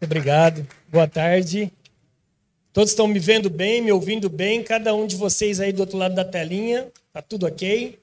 [0.00, 0.66] Obrigado.
[0.88, 1.72] Boa tarde.
[2.70, 4.62] Todos estão me vendo bem, me ouvindo bem?
[4.62, 7.98] Cada um de vocês aí do outro lado da telinha, tá tudo ok?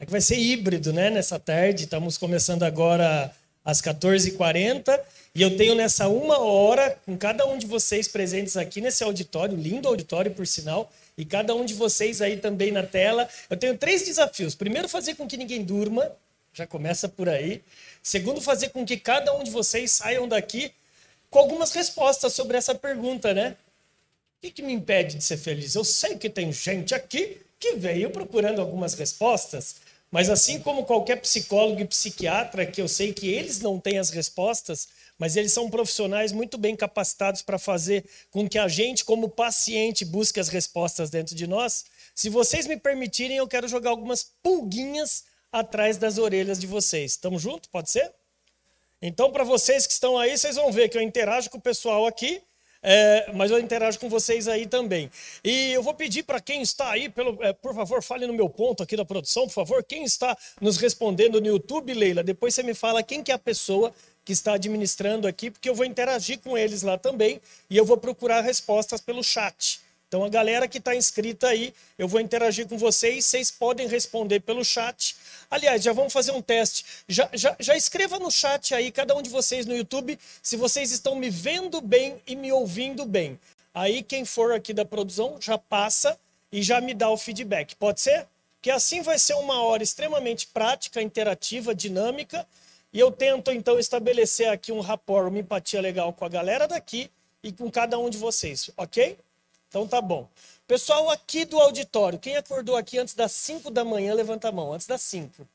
[0.00, 1.84] É que vai ser híbrido, né, nessa tarde.
[1.84, 3.30] Estamos começando agora
[3.62, 4.98] às 14h40
[5.34, 9.54] e eu tenho nessa uma hora, com cada um de vocês presentes aqui nesse auditório,
[9.54, 13.76] lindo auditório, por sinal, e cada um de vocês aí também na tela, eu tenho
[13.76, 14.54] três desafios.
[14.54, 16.10] Primeiro, fazer com que ninguém durma,
[16.54, 17.62] já começa por aí.
[18.02, 20.72] Segundo, fazer com que cada um de vocês saiam daqui
[21.34, 23.56] com algumas respostas sobre essa pergunta, né?
[24.38, 25.74] O que, que me impede de ser feliz?
[25.74, 29.76] Eu sei que tem gente aqui que veio procurando algumas respostas,
[30.12, 34.10] mas assim como qualquer psicólogo e psiquiatra, que eu sei que eles não têm as
[34.10, 34.86] respostas,
[35.18, 40.04] mas eles são profissionais muito bem capacitados para fazer com que a gente, como paciente,
[40.04, 41.84] busque as respostas dentro de nós.
[42.14, 47.12] Se vocês me permitirem, eu quero jogar algumas pulguinhas atrás das orelhas de vocês.
[47.12, 47.68] Estamos juntos?
[47.72, 48.12] Pode ser?
[49.06, 52.06] Então, para vocês que estão aí, vocês vão ver que eu interajo com o pessoal
[52.06, 52.40] aqui,
[52.82, 55.10] é, mas eu interajo com vocês aí também.
[55.44, 58.48] E eu vou pedir para quem está aí, pelo, é, por favor, fale no meu
[58.48, 59.84] ponto aqui da produção, por favor.
[59.84, 63.38] Quem está nos respondendo no YouTube, Leila, depois você me fala quem que é a
[63.38, 63.92] pessoa
[64.24, 67.98] que está administrando aqui, porque eu vou interagir com eles lá também e eu vou
[67.98, 69.83] procurar respostas pelo chat.
[70.14, 74.38] Então, a galera que está inscrita aí, eu vou interagir com vocês, vocês podem responder
[74.38, 75.16] pelo chat.
[75.50, 76.84] Aliás, já vamos fazer um teste.
[77.08, 80.92] Já, já, já escreva no chat aí, cada um de vocês no YouTube, se vocês
[80.92, 83.40] estão me vendo bem e me ouvindo bem.
[83.74, 86.16] Aí, quem for aqui da produção já passa
[86.52, 87.74] e já me dá o feedback.
[87.74, 88.24] Pode ser?
[88.62, 92.46] Que assim vai ser uma hora extremamente prática, interativa, dinâmica.
[92.92, 97.10] E eu tento, então, estabelecer aqui um rapport, uma empatia legal com a galera daqui
[97.42, 99.18] e com cada um de vocês, ok?
[99.74, 100.30] Então tá bom.
[100.68, 104.72] Pessoal aqui do auditório, quem acordou aqui antes das 5 da manhã, levanta a mão.
[104.72, 105.48] Antes das 5.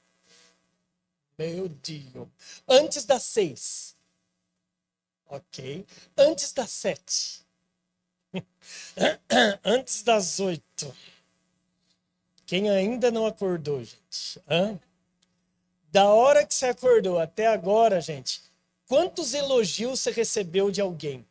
[1.38, 2.28] Meu Deus.
[2.68, 3.96] Antes das 6.
[5.26, 5.86] Ok.
[6.18, 7.46] Antes das 7.
[9.64, 10.94] antes das 8.
[12.46, 14.42] Quem ainda não acordou, gente?
[14.50, 14.78] Hã?
[15.94, 18.42] Da hora que você acordou até agora, gente,
[18.86, 21.26] quantos elogios você recebeu de alguém?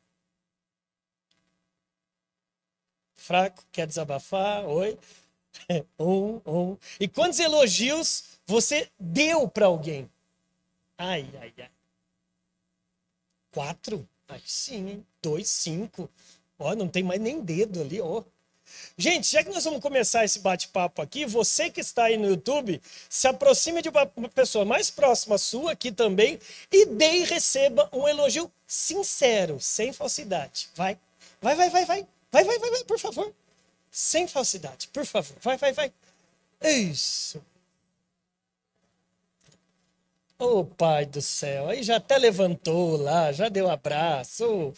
[3.29, 4.65] Fraco, quer desabafar?
[4.65, 4.99] Oi?
[5.99, 6.77] Um, um.
[7.01, 10.09] E quantos elogios você deu para alguém?
[10.97, 11.71] Ai, ai, ai.
[13.51, 14.09] Quatro?
[14.29, 15.05] Ai, sim?
[15.21, 16.09] Dois, cinco.
[16.59, 18.23] Ó, não tem mais nem dedo ali, ó.
[18.97, 22.81] Gente, já que nós vamos começar esse bate-papo aqui, você que está aí no YouTube,
[23.09, 26.39] se aproxime de uma pessoa mais próxima sua aqui também
[26.71, 30.69] e dê e receba um elogio sincero, sem falsidade.
[30.75, 30.97] Vai,
[31.43, 32.07] vai, vai, vai, vai.
[32.31, 33.33] Vai, vai, vai, vai, por favor.
[33.91, 35.37] Sem falsidade, por favor.
[35.41, 35.93] Vai, vai, vai.
[36.63, 37.43] Isso.
[40.39, 44.45] Ô oh, pai do céu, aí já até levantou lá, já deu um abraço.
[44.47, 44.73] Oh,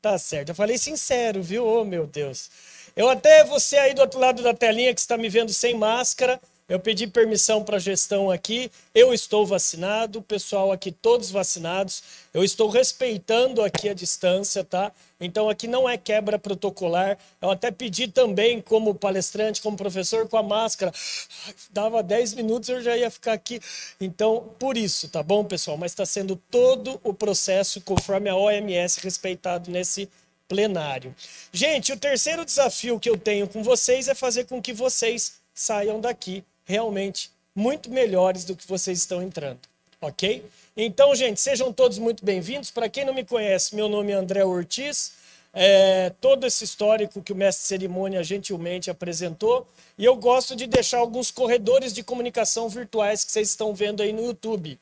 [0.00, 0.50] tá certo.
[0.50, 1.66] Eu falei sincero, viu?
[1.66, 2.50] Oh, meu Deus.
[2.96, 6.40] Eu até você aí do outro lado da telinha que está me vendo sem máscara,
[6.66, 8.70] eu pedi permissão para a gestão aqui.
[8.94, 12.02] Eu estou vacinado, pessoal aqui todos vacinados.
[12.32, 14.90] Eu estou respeitando aqui a distância, tá?
[15.20, 17.18] Então aqui não é quebra protocolar.
[17.40, 20.90] Eu até pedi também, como palestrante, como professor, com a máscara.
[21.70, 23.60] Dava 10 minutos eu já ia ficar aqui.
[24.00, 25.76] Então, por isso, tá bom, pessoal?
[25.76, 30.08] Mas está sendo todo o processo conforme a OMS respeitado nesse
[30.48, 31.14] plenário.
[31.52, 36.00] Gente, o terceiro desafio que eu tenho com vocês é fazer com que vocês saiam
[36.00, 39.60] daqui realmente muito melhores do que vocês estão entrando,
[40.00, 40.44] ok?
[40.76, 42.70] Então, gente, sejam todos muito bem-vindos.
[42.70, 45.12] Para quem não me conhece, meu nome é André Ortiz.
[45.56, 49.68] É, todo esse histórico que o mestre cerimônia gentilmente apresentou.
[49.96, 54.12] E eu gosto de deixar alguns corredores de comunicação virtuais que vocês estão vendo aí
[54.12, 54.78] no YouTube.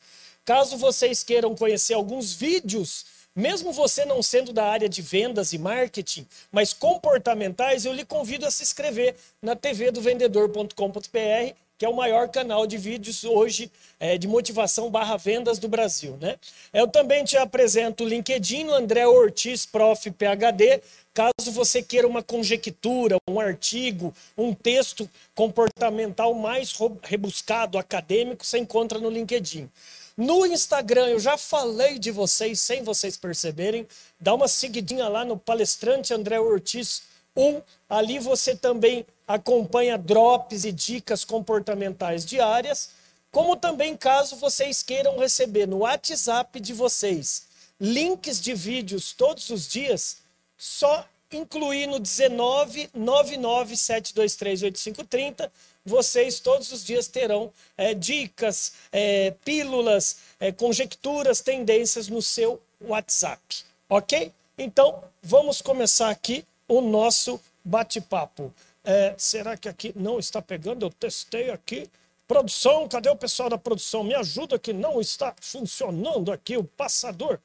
[0.47, 3.05] Caso vocês queiram conhecer alguns vídeos,
[3.37, 8.47] mesmo você não sendo da área de vendas e marketing, mas comportamentais, eu lhe convido
[8.47, 14.29] a se inscrever na tvdovendedor.com.br que é o maior canal de vídeos hoje é, de
[14.29, 16.17] motivação barra vendas do Brasil.
[16.21, 16.37] Né?
[16.73, 20.09] Eu também te apresento o LinkedIn no André Ortiz, Prof.
[20.13, 20.81] PHD,
[21.13, 29.01] caso você queira uma conjectura, um artigo, um texto comportamental mais rebuscado, acadêmico, você encontra
[29.01, 29.69] no LinkedIn.
[30.17, 33.89] No Instagram, eu já falei de vocês sem vocês perceberem.
[34.21, 37.03] Dá uma seguidinha lá no palestrante André Ortiz
[37.37, 37.61] 1.
[37.91, 42.91] Ali você também acompanha drops e dicas comportamentais diárias,
[43.31, 47.51] como também caso vocês queiram receber no WhatsApp de vocês
[47.81, 50.19] links de vídeos todos os dias,
[50.57, 55.51] só incluir no 19 997238530,
[55.85, 63.41] vocês todos os dias terão é, dicas, é, pílulas, é, conjecturas, tendências no seu WhatsApp.
[63.89, 64.31] Ok?
[64.57, 68.53] Então, vamos começar aqui o nosso bate-papo.
[68.85, 70.85] É, será que aqui não está pegando?
[70.85, 71.89] Eu testei aqui.
[72.27, 74.03] Produção, cadê o pessoal da produção?
[74.03, 77.39] Me ajuda que não está funcionando aqui o passador.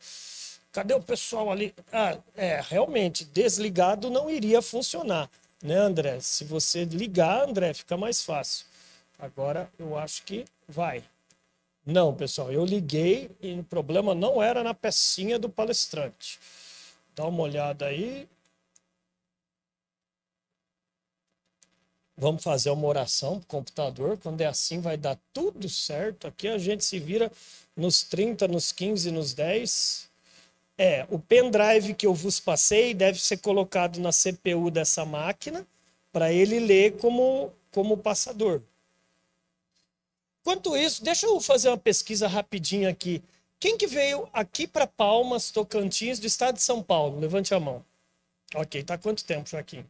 [0.71, 1.73] Cadê o pessoal ali?
[1.91, 5.29] Ah, é, realmente, desligado não iria funcionar,
[5.61, 6.19] né, André?
[6.19, 8.65] Se você ligar, André, fica mais fácil.
[9.19, 11.03] Agora eu acho que vai.
[11.85, 16.39] Não, pessoal, eu liguei e o problema não era na pecinha do palestrante.
[17.15, 18.27] Dá uma olhada aí.
[22.17, 24.17] Vamos fazer uma oração pro computador.
[24.17, 26.25] Quando é assim, vai dar tudo certo.
[26.25, 27.31] Aqui a gente se vira
[27.75, 30.09] nos 30, nos 15, nos 10.
[30.79, 35.65] É, o pendrive que eu vos passei deve ser colocado na CPU dessa máquina
[36.11, 38.63] para ele ler como, como passador.
[40.41, 43.21] Enquanto isso, deixa eu fazer uma pesquisa rapidinha aqui.
[43.59, 47.19] Quem que veio aqui para Palmas, Tocantins, do estado de São Paulo?
[47.19, 47.83] Levante a mão.
[48.55, 49.85] Ok, tá quanto tempo, Joaquim?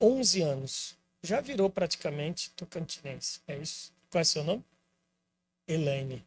[0.00, 1.03] 11 anos.
[1.24, 3.40] Já virou praticamente tocantinense.
[3.48, 3.90] É isso?
[4.10, 4.62] Qual é seu nome?
[5.66, 6.22] Elaine.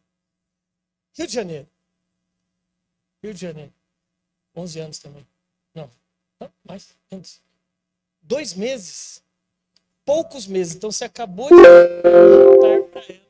[1.16, 1.68] Rio de Janeiro.
[3.22, 3.72] Rio de Janeiro.
[4.56, 5.24] 11 anos também.
[5.72, 5.88] Não,
[6.40, 7.40] não mais, antes.
[8.20, 9.22] Dois meses.
[10.04, 10.74] Poucos meses.
[10.74, 13.28] Então você acabou de jantar para ela.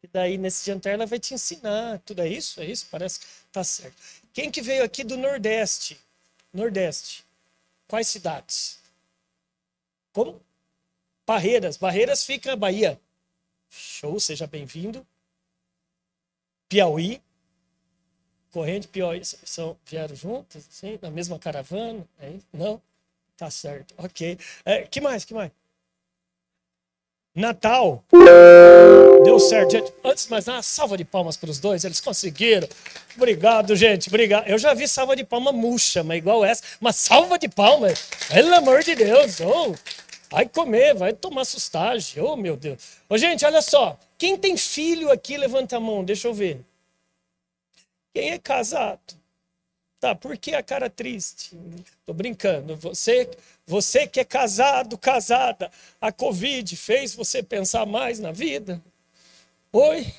[0.00, 1.98] E daí, nesse jantar, ela vai te ensinar.
[2.06, 2.60] Tudo é isso?
[2.60, 2.86] É isso?
[2.88, 4.00] Parece que tá certo.
[4.32, 5.98] Quem que veio aqui do Nordeste?
[6.52, 7.24] Nordeste.
[7.88, 8.78] Quais cidades?
[10.12, 10.40] Como?
[11.28, 11.76] Barreiras.
[11.76, 12.98] Barreiras fica Bahia.
[13.68, 15.06] Show, seja bem-vindo.
[16.70, 17.20] Piauí.
[18.50, 22.02] Corrente Piauí são, vieram juntos, assim, na mesma caravana?
[22.18, 22.80] É Não?
[23.36, 24.38] Tá certo, ok.
[24.64, 25.52] É, que mais, que mais?
[27.34, 28.02] Natal.
[29.22, 29.92] Deu certo, gente.
[30.02, 32.66] Antes de mais nada, salva de palmas para os dois, eles conseguiram.
[33.14, 34.48] Obrigado, gente, obrigado.
[34.48, 36.64] Eu já vi salva de palma murcha, mas igual essa.
[36.80, 39.40] Mas salva de palmas, pelo amor de Deus.
[39.40, 39.74] Oh,
[40.30, 42.22] vai comer, vai tomar sustagem.
[42.22, 42.98] Oh, meu Deus.
[43.08, 43.98] Ô, gente, olha só.
[44.16, 46.64] Quem tem filho aqui, levanta a mão, deixa eu ver.
[48.14, 49.16] Quem é casado?
[50.00, 51.56] Tá, por que a cara triste?
[52.06, 52.76] Tô brincando.
[52.76, 53.28] Você,
[53.66, 55.70] você que é casado, casada,
[56.00, 58.80] a Covid fez você pensar mais na vida?
[59.72, 60.12] Oi?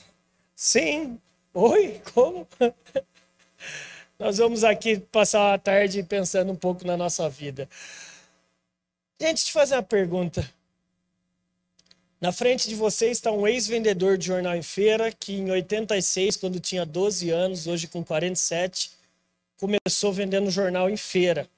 [0.56, 1.20] Sim?
[1.54, 2.02] Oi?
[2.14, 2.48] Como?
[4.20, 7.70] Nós vamos aqui passar a tarde pensando um pouco na nossa vida.
[9.22, 10.50] Gente, te fazer uma pergunta.
[12.22, 16.58] Na frente de vocês está um ex-vendedor de jornal em feira que em 86, quando
[16.60, 18.92] tinha 12 anos, hoje com 47,
[19.58, 21.50] começou vendendo jornal em feira.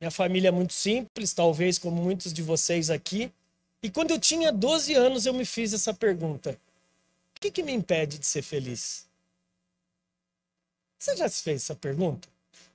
[0.00, 3.32] Minha família é muito simples, talvez como muitos de vocês aqui.
[3.82, 6.56] E quando eu tinha 12 anos, eu me fiz essa pergunta:
[7.36, 9.06] o que, que me impede de ser feliz?
[10.98, 12.28] Você já se fez essa pergunta?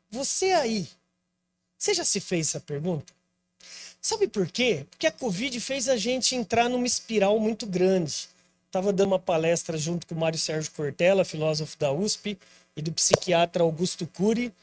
[0.10, 0.88] Você aí,
[1.78, 3.17] você já se fez essa pergunta?
[4.08, 4.86] Sabe por quê?
[4.90, 8.30] Porque a Covid fez a gente entrar numa espiral muito grande.
[8.66, 12.38] Estava dando uma palestra junto com o Mário Sérgio Cortella, filósofo da USP,
[12.78, 14.54] e do psiquiatra Augusto Cury,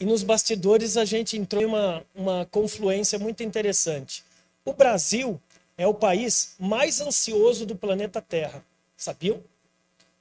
[0.00, 4.24] e nos bastidores a gente entrou em uma, uma confluência muito interessante.
[4.64, 5.38] O Brasil
[5.76, 8.64] é o país mais ansioso do planeta Terra.
[8.96, 9.38] Sabiam?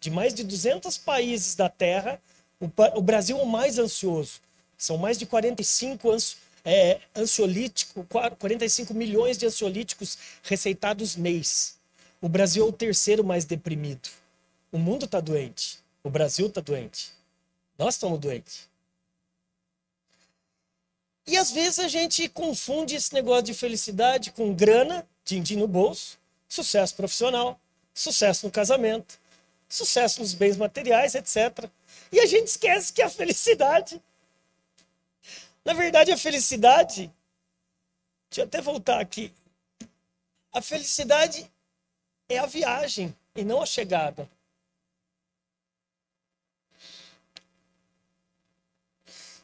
[0.02, 2.20] De mais de 200 países da Terra,
[2.60, 4.42] o, o Brasil é o mais ansioso.
[4.78, 11.78] São mais de 45 ansiosos é, ansiolítico, 45 milhões de ansiolíticos receitados mês.
[12.22, 14.10] O Brasil é o terceiro mais deprimido.
[14.72, 15.80] O mundo está doente.
[16.04, 17.12] O Brasil está doente.
[17.78, 18.68] Nós estamos doentes.
[21.26, 26.18] E às vezes a gente confunde esse negócio de felicidade com grana, din-din no bolso,
[26.50, 27.60] sucesso profissional,
[27.94, 29.20] sucesso no casamento,
[29.70, 31.70] sucesso nos bens materiais, etc.
[32.12, 34.02] E a gente esquece que a felicidade
[35.66, 37.12] na verdade, a felicidade.
[38.30, 39.34] Deixa eu até voltar aqui.
[40.52, 41.50] A felicidade
[42.30, 44.30] é a viagem e não a chegada.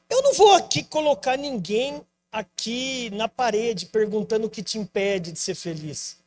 [0.10, 5.40] Eu não vou aqui colocar ninguém aqui na parede perguntando o que te impede de
[5.40, 6.18] ser feliz.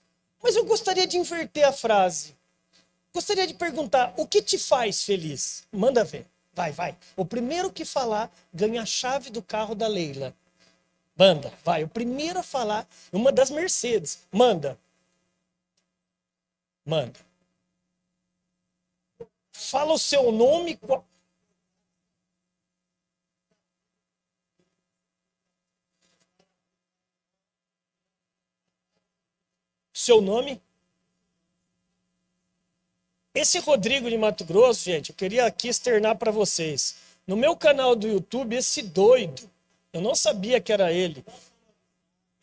[0.43, 2.35] Mas eu gostaria de inverter a frase.
[3.13, 5.65] Gostaria de perguntar: o que te faz feliz?
[5.71, 6.27] Manda ver.
[6.54, 6.97] Vai, vai.
[7.16, 10.35] O primeiro que falar ganha a chave do carro da Leila.
[11.16, 11.85] Manda, vai.
[11.85, 14.26] O primeiro a falar, uma das Mercedes.
[14.30, 14.78] Manda.
[16.85, 17.21] Manda.
[19.52, 20.78] Fala o seu nome.
[29.94, 30.61] Seu nome?
[33.35, 36.97] Esse Rodrigo de Mato Grosso, gente, eu queria aqui externar para vocês.
[37.27, 39.49] No meu canal do YouTube, esse doido,
[39.91, 41.25] eu não sabia que era ele.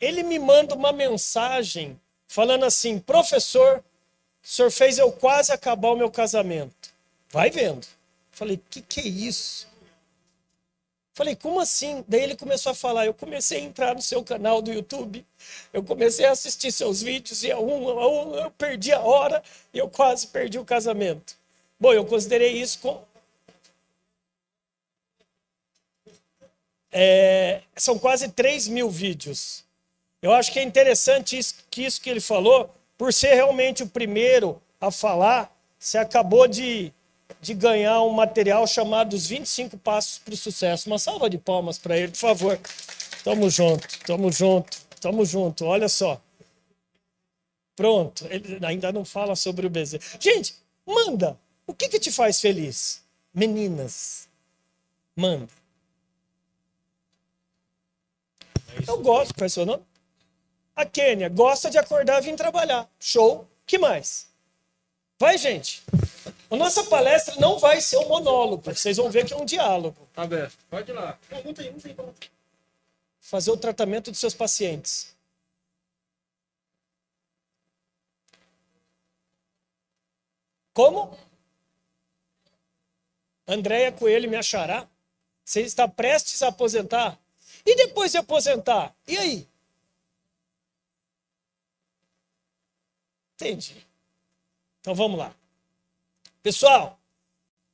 [0.00, 3.84] Ele me manda uma mensagem falando assim: professor,
[4.42, 6.90] o senhor fez eu quase acabar o meu casamento.
[7.28, 7.86] Vai vendo.
[8.32, 9.68] Falei, que que é isso?
[11.12, 12.04] Falei, como assim?
[12.06, 13.06] Daí ele começou a falar.
[13.06, 15.26] Eu comecei a entrar no seu canal do YouTube,
[15.72, 19.42] eu comecei a assistir seus vídeos e a um, a um eu perdi a hora
[19.74, 21.36] e eu quase perdi o casamento.
[21.78, 23.08] Bom, eu considerei isso como.
[26.92, 29.64] É, são quase 3 mil vídeos.
[30.22, 33.88] Eu acho que é interessante isso, que isso que ele falou, por ser realmente o
[33.88, 36.92] primeiro a falar, você acabou de
[37.40, 40.88] de ganhar um material chamado Os 25 Passos para o Sucesso.
[40.88, 42.58] Uma salva de palmas para ele, por favor.
[43.22, 45.64] Tamo junto, tamo junto, tamo junto.
[45.64, 46.20] Olha só.
[47.76, 50.02] Pronto, ele ainda não fala sobre o bezerro.
[50.18, 50.54] Gente,
[50.86, 51.38] manda.
[51.66, 53.02] O que, que te faz feliz?
[53.32, 54.28] Meninas,
[55.14, 55.48] manda.
[58.86, 59.82] Eu gosto, qual é seu nome?
[60.74, 62.88] A Kênia gosta de acordar e vir trabalhar.
[62.98, 63.46] Show.
[63.66, 64.28] que mais?
[65.18, 65.82] Vai, gente.
[66.50, 70.08] A nossa palestra não vai ser um monólogo, vocês vão ver que é um diálogo.
[70.12, 70.58] Tá aberto.
[70.68, 71.16] Pode ir lá.
[71.30, 72.12] Não, não tem, não tem como.
[73.20, 75.14] Fazer o tratamento dos seus pacientes.
[80.72, 81.16] Como?
[83.46, 84.88] Andréia Coelho me achará?
[85.44, 87.18] Você está prestes a aposentar?
[87.64, 88.94] E depois de aposentar?
[89.06, 89.48] E aí?
[93.34, 93.86] Entendi.
[94.80, 95.34] Então vamos lá.
[96.42, 96.98] Pessoal,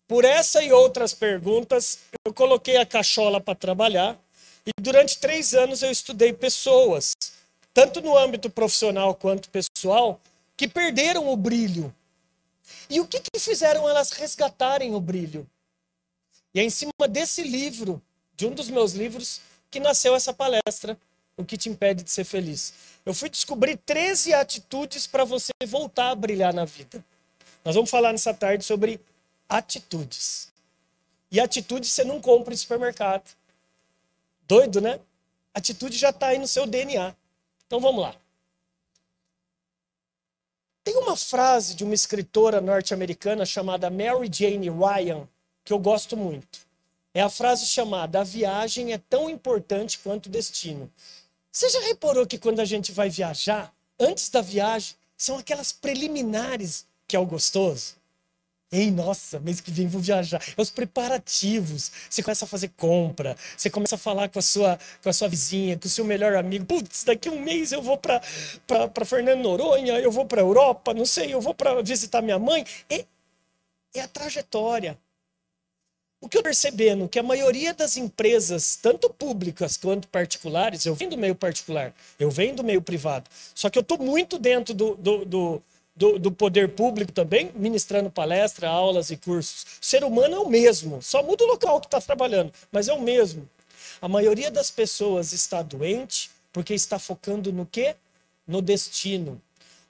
[0.09, 4.19] por essa e outras perguntas, eu coloquei a cachola para trabalhar
[4.67, 7.13] e durante três anos eu estudei pessoas,
[7.73, 10.21] tanto no âmbito profissional quanto pessoal,
[10.57, 11.95] que perderam o brilho.
[12.91, 15.49] E o que, que fizeram elas resgatarem o brilho?
[16.53, 18.03] E é em cima desse livro,
[18.35, 20.99] de um dos meus livros, que nasceu essa palestra,
[21.39, 22.73] O que te impede de ser feliz.
[23.05, 27.05] Eu fui descobrir 13 atitudes para você voltar a brilhar na vida.
[27.67, 29.01] Nós vamos falar nessa tarde sobre
[29.49, 30.53] atitudes.
[31.33, 33.29] E atitude você não compra em supermercado.
[34.47, 35.01] Doido, né?
[35.53, 37.13] Atitude já está aí no seu DNA.
[37.67, 38.15] Então vamos lá.
[40.85, 45.27] Tem uma frase de uma escritora norte-americana chamada Mary Jane Ryan
[45.65, 46.61] que eu gosto muito.
[47.13, 50.89] É a frase chamada: A viagem é tão importante quanto o destino.
[51.51, 56.87] Você já reparou que quando a gente vai viajar, antes da viagem, são aquelas preliminares
[57.07, 57.95] que é o gostoso.
[58.71, 60.43] Ei, nossa, mês que vem vou viajar.
[60.57, 61.93] É os preparativos.
[62.11, 65.29] Você começa a fazer compra, você começa a falar com a sua, com a sua
[65.29, 66.67] vizinha, com o seu melhor amigo.
[66.67, 68.21] Putz, daqui um mês eu vou para
[69.05, 72.65] Fernando Noronha, eu vou para Europa, não sei, eu vou para visitar minha mãe.
[72.91, 73.05] É,
[73.95, 74.99] é a trajetória.
[76.21, 81.11] O que eu percebendo que a maioria das empresas, tanto públicas quanto particulares, eu venho
[81.11, 84.97] do meio particular, eu venho do meio privado, só que eu estou muito dentro do,
[84.97, 85.63] do, do
[85.97, 89.65] do, do, poder público também, ministrando palestra, aulas e cursos.
[89.81, 92.93] O ser humano é o mesmo, só muda o local que está trabalhando, mas é
[92.93, 93.49] o mesmo.
[94.01, 97.97] A maioria das pessoas está doente porque está focando no quê?
[98.47, 99.41] No destino.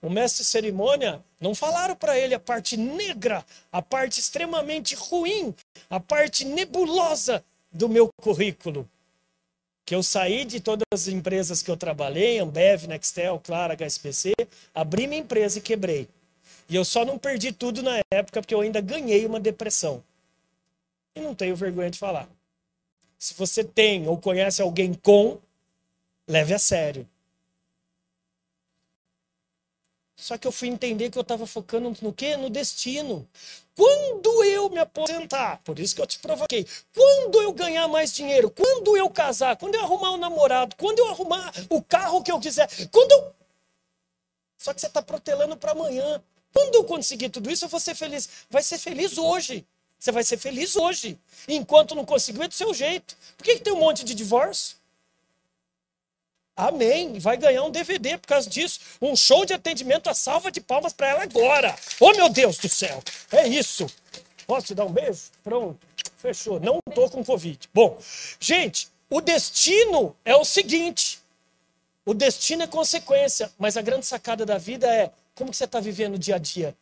[0.01, 5.55] O mestre cerimônia não falaram para ele a parte negra, a parte extremamente ruim,
[5.91, 8.89] a parte nebulosa do meu currículo
[9.87, 14.35] que eu saí de todas as empresas que eu trabalhei, Ambev, Nextel, Clara, HSBC,
[14.75, 16.09] abri minha empresa e quebrei.
[16.69, 20.03] E eu só não perdi tudo na época porque eu ainda ganhei uma depressão.
[21.15, 22.29] E não tenho vergonha de falar.
[23.17, 25.39] Se você tem ou conhece alguém com,
[26.27, 27.09] leve a sério.
[30.17, 32.37] Só que eu fui entender que eu estava focando no quê?
[32.37, 33.27] No destino.
[33.77, 38.51] Quando eu me aposentar, por isso que eu te provoquei, quando eu ganhar mais dinheiro,
[38.51, 42.41] quando eu casar, quando eu arrumar um namorado, quando eu arrumar o carro que eu
[42.41, 43.35] quiser, quando eu...
[44.57, 46.23] Só que você está protelando para amanhã.
[46.55, 48.27] Quando eu conseguir tudo isso, eu vou ser feliz.
[48.49, 49.67] Vai ser feliz hoje.
[49.99, 51.19] Você vai ser feliz hoje.
[51.47, 53.15] Enquanto não conseguiu, é do seu jeito.
[53.37, 54.79] Por que, que tem um monte de divórcio?
[56.57, 57.19] Amém.
[57.19, 58.81] Vai ganhar um DVD por causa disso.
[59.01, 61.77] Um show de atendimento, a salva de palmas para ela agora.
[62.01, 63.03] Oh, meu Deus do céu.
[63.31, 63.87] É isso.
[64.47, 65.25] Posso te dar um beijo?
[65.45, 65.79] Pronto.
[66.17, 66.59] Fechou.
[66.59, 67.69] Não tô com Covid.
[67.75, 67.99] Bom,
[68.41, 71.21] gente, o destino é o seguinte.
[72.05, 75.81] O destino é consequência, mas a grande sacada da vida é como que você está
[75.81, 76.75] vivendo o dia a dia.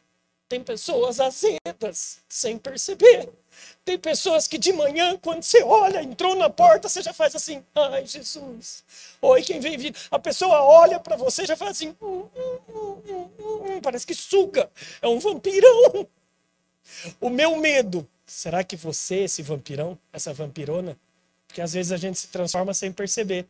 [0.49, 3.31] Tem pessoas azedas, sem perceber.
[3.85, 7.63] Tem pessoas que de manhã, quando você olha, entrou na porta, você já faz assim:
[7.75, 8.83] ai, Jesus.
[9.21, 9.99] Oi, quem vem vindo?
[10.11, 14.07] A pessoa olha para você já faz assim: hum hum hum, hum, hum, hum, parece
[14.07, 14.71] que suga.
[15.03, 16.07] É um vampirão.
[17.21, 20.97] O meu medo, será que você, esse vampirão, essa vampirona,
[21.47, 23.47] porque às vezes a gente se transforma sem perceber.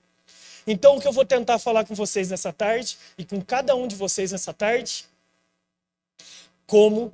[0.66, 3.86] Então, o que eu vou tentar falar com vocês nessa tarde e com cada um
[3.86, 5.04] de vocês nessa tarde,
[6.66, 7.12] como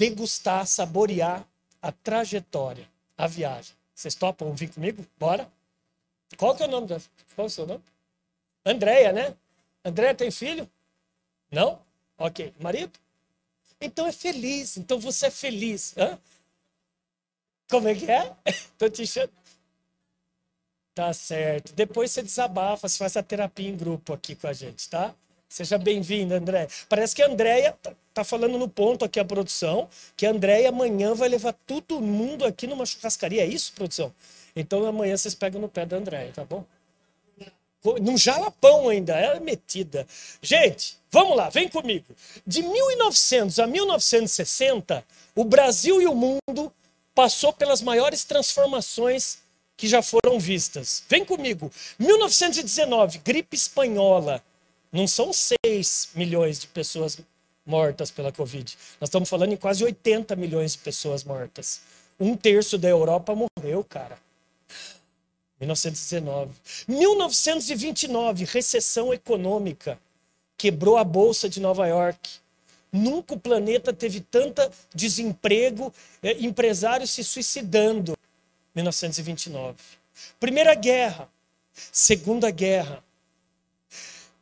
[0.00, 1.46] degustar, saborear
[1.82, 2.88] a trajetória,
[3.18, 3.74] a viagem.
[3.94, 5.06] Vocês topam vir comigo?
[5.18, 5.46] Bora?
[6.38, 6.98] Qual que é o nome da...
[7.34, 7.84] Qual é o seu nome?
[8.64, 9.36] Andréia, né?
[9.84, 10.66] Andréia tem filho?
[11.50, 11.78] Não?
[12.16, 12.54] Ok.
[12.58, 12.98] Marido?
[13.78, 14.78] Então é feliz.
[14.78, 15.94] Então você é feliz.
[15.98, 16.18] Hã?
[17.68, 18.34] Como é que é?
[18.78, 19.32] Tô te enchendo.
[20.94, 21.74] Tá certo.
[21.74, 25.14] Depois você desabafa, você faz a terapia em grupo aqui com a gente, tá?
[25.46, 26.68] Seja bem-vinda, André.
[26.88, 27.76] Parece que a Andréia
[28.12, 32.44] tá, falando no ponto aqui a produção, que a Andréia amanhã vai levar todo mundo
[32.44, 33.42] aqui numa churrascaria.
[33.42, 34.12] É isso, produção?
[34.54, 36.64] Então amanhã vocês pegam no pé da Andréia, tá bom?
[38.02, 40.06] Num jalapão ainda, ela é metida.
[40.42, 42.14] Gente, vamos lá, vem comigo.
[42.46, 45.02] De 1900 a 1960,
[45.34, 46.70] o Brasil e o mundo
[47.14, 49.38] passou pelas maiores transformações
[49.78, 51.02] que já foram vistas.
[51.08, 51.72] Vem comigo.
[51.98, 54.44] 1919, gripe espanhola.
[54.92, 57.18] Não são 6 milhões de pessoas
[57.70, 58.76] mortas pela Covid.
[59.00, 61.80] Nós estamos falando em quase 80 milhões de pessoas mortas.
[62.18, 64.18] Um terço da Europa morreu, cara.
[65.60, 66.50] 1919.
[66.88, 69.98] 1929, recessão econômica.
[70.58, 72.28] Quebrou a bolsa de Nova York.
[72.92, 78.16] Nunca o planeta teve tanta desemprego, eh, empresários se suicidando.
[78.74, 79.76] 1929.
[80.40, 81.28] Primeira Guerra,
[81.92, 83.02] Segunda Guerra,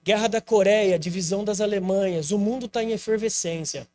[0.09, 3.87] Guerra da Coreia, divisão das Alemanhas, o mundo está em efervescência.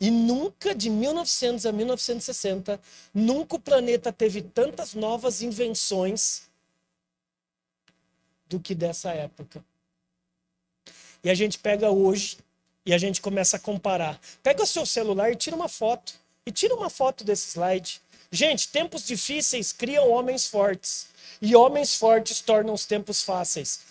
[0.00, 2.80] E nunca, de 1900 a 1960,
[3.12, 6.44] nunca o planeta teve tantas novas invenções
[8.48, 9.62] do que dessa época.
[11.22, 12.38] E a gente pega hoje
[12.86, 14.18] e a gente começa a comparar.
[14.42, 16.14] Pega o seu celular e tira uma foto.
[16.46, 18.00] E tira uma foto desse slide.
[18.32, 21.08] Gente, tempos difíceis criam homens fortes.
[21.42, 23.90] E homens fortes tornam os tempos fáceis.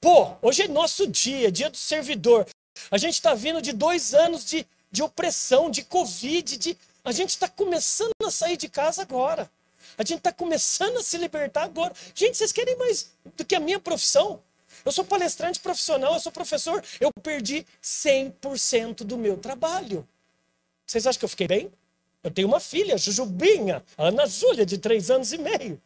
[0.00, 2.46] Pô, hoje é nosso dia, dia do servidor.
[2.90, 6.78] A gente está vindo de dois anos de, de opressão, de Covid, de...
[7.04, 9.50] a gente está começando a sair de casa agora.
[9.96, 11.94] A gente está começando a se libertar agora.
[12.14, 14.42] Gente, vocês querem mais do que a minha profissão?
[14.84, 16.84] Eu sou palestrante profissional, eu sou professor.
[17.00, 20.06] Eu perdi 100% do meu trabalho.
[20.86, 21.72] Vocês acham que eu fiquei bem?
[22.22, 25.80] Eu tenho uma filha, Jujubinha, Ana Júlia, de três anos e meio.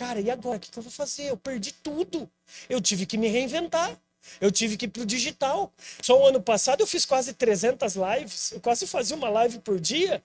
[0.00, 0.56] Cara, e agora?
[0.56, 1.24] O que eu vou fazer?
[1.24, 2.26] Eu perdi tudo.
[2.70, 3.94] Eu tive que me reinventar.
[4.40, 5.70] Eu tive que ir para o digital.
[6.00, 8.52] Só o ano passado eu fiz quase 300 lives.
[8.52, 10.22] Eu quase fazia uma live por dia.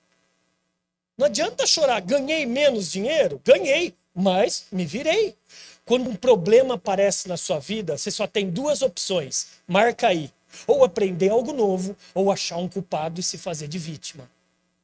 [1.18, 2.00] Não adianta chorar.
[2.00, 3.42] Ganhei menos dinheiro?
[3.44, 5.36] Ganhei, mas me virei.
[5.84, 9.48] Quando um problema aparece na sua vida, você só tem duas opções.
[9.68, 10.32] Marca aí.
[10.66, 14.32] Ou aprender algo novo, ou achar um culpado e se fazer de vítima.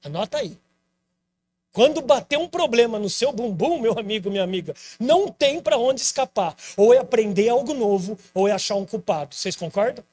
[0.04, 0.60] Anota aí.
[1.74, 6.02] Quando bater um problema no seu bumbum, meu amigo, minha amiga, não tem para onde
[6.02, 6.56] escapar.
[6.76, 9.34] Ou é aprender algo novo, ou é achar um culpado.
[9.34, 10.04] Vocês concordam?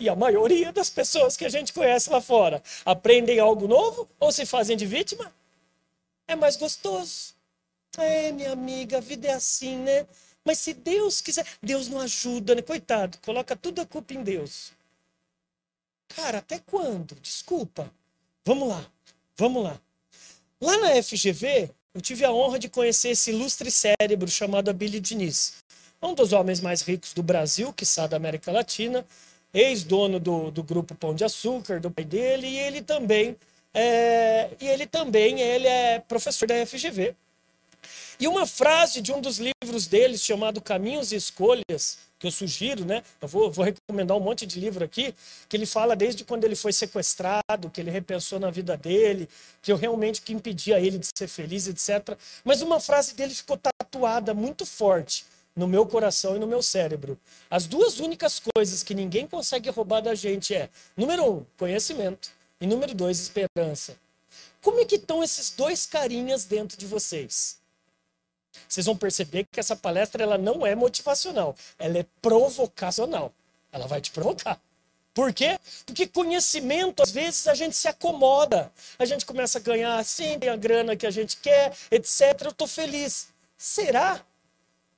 [0.00, 4.32] E a maioria das pessoas que a gente conhece lá fora aprendem algo novo ou
[4.32, 5.30] se fazem de vítima?
[6.26, 7.34] É mais gostoso.
[7.98, 10.06] É, minha amiga, a vida é assim, né?
[10.44, 12.62] Mas se Deus quiser, Deus não ajuda, né?
[12.62, 14.72] Coitado, coloca tudo a culpa em Deus.
[16.08, 17.14] Cara, até quando?
[17.16, 17.90] Desculpa.
[18.44, 18.86] Vamos lá.
[19.36, 19.80] Vamos lá.
[20.64, 25.56] Lá na FGV, eu tive a honra de conhecer esse ilustre cérebro chamado Abílio Diniz.
[26.02, 29.04] Um dos homens mais ricos do Brasil, que está da América Latina,
[29.52, 33.36] ex-dono do, do grupo Pão de Açúcar, do pai dele, e ele também
[33.74, 37.14] é, e ele também ele é professor da FGV.
[38.24, 42.82] E uma frase de um dos livros deles, chamado Caminhos e Escolhas, que eu sugiro,
[42.82, 43.02] né?
[43.20, 45.14] Eu vou, vou, recomendar um monte de livro aqui,
[45.46, 49.28] que ele fala desde quando ele foi sequestrado, que ele repensou na vida dele,
[49.60, 52.16] que eu realmente que impedia ele de ser feliz, etc.
[52.42, 57.20] Mas uma frase dele ficou tatuada muito forte no meu coração e no meu cérebro.
[57.50, 62.66] As duas únicas coisas que ninguém consegue roubar da gente é, número um, conhecimento, e
[62.66, 63.98] número dois, esperança.
[64.62, 67.62] Como é que estão esses dois carinhas dentro de vocês?
[68.68, 73.32] Vocês vão perceber que essa palestra ela não é motivacional, ela é provocacional.
[73.72, 74.60] Ela vai te provocar.
[75.12, 75.58] Por quê?
[75.86, 78.70] Porque conhecimento, às vezes, a gente se acomoda.
[78.98, 82.36] A gente começa a ganhar assim, tem a grana que a gente quer, etc.
[82.42, 83.28] Eu estou feliz.
[83.56, 84.20] Será?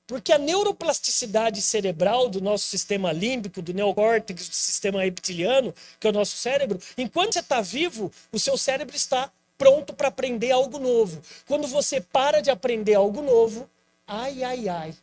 [0.07, 6.11] Porque a neuroplasticidade cerebral do nosso sistema límbico, do neocórtex, do sistema reptiliano, que é
[6.11, 10.79] o nosso cérebro, enquanto você está vivo, o seu cérebro está pronto para aprender algo
[10.79, 11.21] novo.
[11.47, 13.69] Quando você para de aprender algo novo,
[14.07, 14.95] ai, ai, ai.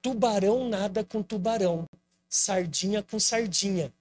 [0.00, 1.84] Tubarão nada com tubarão,
[2.28, 3.92] sardinha com sardinha.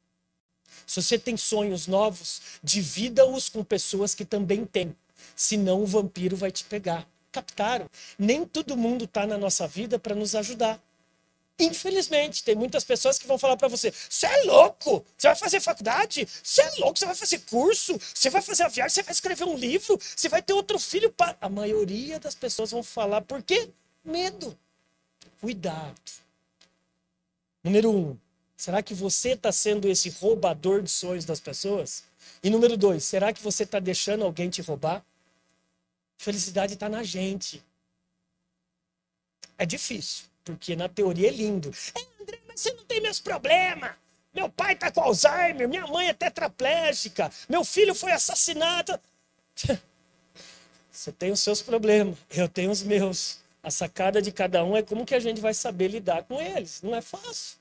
[0.85, 4.95] Se você tem sonhos novos, divida-os com pessoas que também têm.
[5.35, 7.07] Senão o vampiro vai te pegar.
[7.31, 7.89] Captaram?
[8.17, 10.81] Nem todo mundo está na nossa vida para nos ajudar.
[11.59, 15.59] Infelizmente, tem muitas pessoas que vão falar para você: você é louco, você vai fazer
[15.59, 19.11] faculdade, você é louco, você vai fazer curso, você vai fazer a viagem, você vai
[19.11, 21.13] escrever um livro, você vai ter outro filho.
[21.41, 23.69] A maioria das pessoas vão falar por quê?
[24.05, 24.57] Medo.
[25.41, 26.11] Cuidado.
[27.63, 28.17] Número um,
[28.55, 32.03] será que você está sendo esse roubador de sonhos das pessoas?
[32.43, 35.03] E número dois, será que você está deixando alguém te roubar?
[36.19, 37.63] Felicidade está na gente.
[39.57, 40.25] É difícil.
[40.53, 41.73] Porque na teoria é lindo.
[41.95, 43.91] É, André, mas você não tem meus problemas.
[44.33, 48.99] Meu pai tá com Alzheimer, minha mãe é tetraplégica, meu filho foi assassinado.
[50.91, 53.39] Você tem os seus problemas, eu tenho os meus.
[53.61, 56.81] A sacada de cada um é como que a gente vai saber lidar com eles.
[56.81, 57.57] Não é fácil.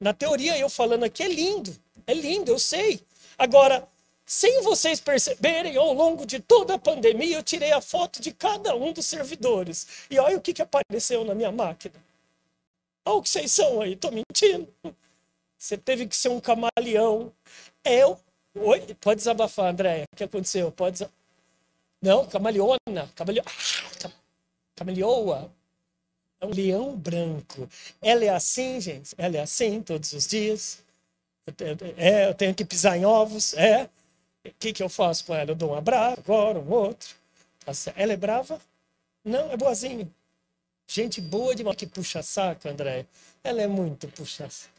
[0.00, 1.74] Na teoria, eu falando aqui é lindo.
[2.06, 3.00] É lindo, eu sei.
[3.38, 3.88] Agora,
[4.26, 8.74] sem vocês perceberem, ao longo de toda a pandemia, eu tirei a foto de cada
[8.74, 9.86] um dos servidores.
[10.10, 11.94] E olha o que, que apareceu na minha máquina.
[13.08, 14.68] Olha o que vocês são aí, tô mentindo.
[15.56, 17.32] Você teve que ser um camaleão.
[17.82, 18.20] Eu.
[18.54, 18.94] Oi?
[19.00, 20.04] Pode desabafar, Andréia.
[20.12, 20.70] O que aconteceu?
[20.70, 21.18] Pode desabafar.
[22.02, 23.10] Não, camaleona.
[23.16, 23.42] Camaleo...
[23.46, 24.10] Ah,
[24.76, 25.50] camaleoa.
[26.38, 27.66] É um leão branco.
[28.02, 29.14] Ela é assim, gente.
[29.16, 30.84] Ela é assim todos os dias.
[31.46, 31.54] Eu
[31.96, 33.54] é, eu tenho que pisar em ovos.
[33.54, 33.88] É.
[34.44, 35.50] O que, que eu faço com ela?
[35.50, 37.16] Eu dou um abraço, agora, um outro.
[37.96, 38.60] Ela é brava?
[39.24, 40.06] Não, é boazinha.
[40.90, 43.04] Gente boa demais que puxa saco, André.
[43.44, 44.72] Ela é muito puxa saco.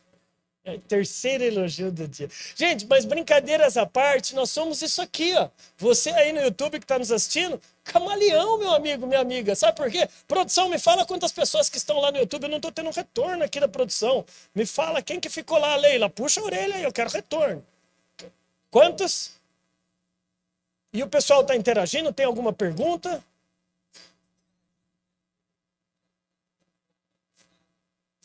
[0.65, 2.27] É terceiro elogio do dia.
[2.55, 5.49] Gente, mas brincadeiras à parte, nós somos isso aqui, ó.
[5.77, 9.55] Você aí no YouTube que está nos assistindo, camaleão, meu amigo, minha amiga.
[9.55, 10.09] Sabe por quê?
[10.27, 12.43] Produção, me fala quantas pessoas que estão lá no YouTube.
[12.43, 14.25] Eu não estou tendo retorno aqui da produção.
[14.53, 16.09] Me fala quem que ficou lá, Leila.
[16.09, 17.63] Puxa a orelha aí, eu quero retorno.
[18.69, 19.31] Quantos?
[20.91, 22.11] E o pessoal está interagindo?
[22.11, 23.23] Tem alguma pergunta?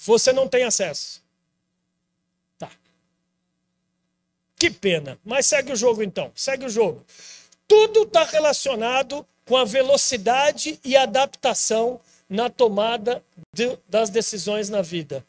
[0.05, 1.23] Você não tem acesso.
[2.59, 2.71] Tá.
[4.57, 5.19] Que pena.
[5.25, 6.31] Mas segue o jogo então.
[6.35, 7.05] Segue o jogo.
[7.67, 15.25] Tudo está relacionado com a velocidade e adaptação na tomada de, das decisões na vida.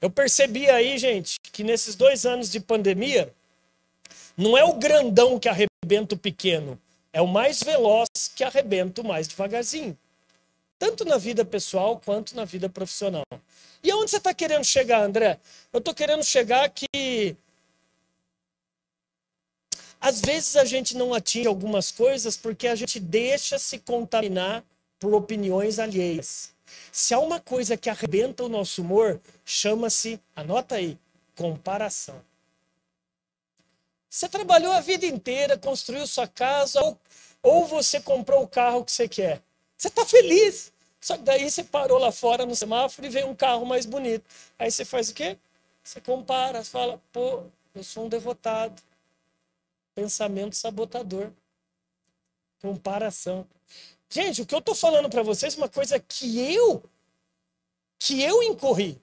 [0.00, 3.32] Eu percebi aí, gente, que nesses dois anos de pandemia,
[4.36, 6.80] não é o grandão que arrebenta o pequeno,
[7.12, 9.96] é o mais veloz que arrebenta o mais devagarzinho.
[10.78, 13.24] Tanto na vida pessoal quanto na vida profissional.
[13.82, 15.40] E aonde você está querendo chegar, André?
[15.72, 17.36] Eu estou querendo chegar que
[20.00, 24.64] às vezes a gente não atinge algumas coisas porque a gente deixa se contaminar
[24.98, 26.54] por opiniões alheias.
[26.92, 30.98] Se há uma coisa que arrebenta o nosso humor, chama-se, anota aí,
[31.34, 32.22] comparação.
[34.08, 36.98] Você trabalhou a vida inteira, construiu sua casa, ou,
[37.42, 39.42] ou você comprou o carro que você quer.
[39.78, 40.72] Você está feliz.
[41.00, 44.24] Só que daí você parou lá fora no semáforo e veio um carro mais bonito.
[44.58, 45.38] Aí você faz o quê?
[45.82, 48.82] Você compara, fala, pô, eu sou um derrotado.
[49.94, 51.30] Pensamento sabotador.
[52.60, 53.46] Comparação.
[54.10, 56.82] Gente, o que eu estou falando para vocês é uma coisa que eu,
[57.98, 59.00] que eu incorri.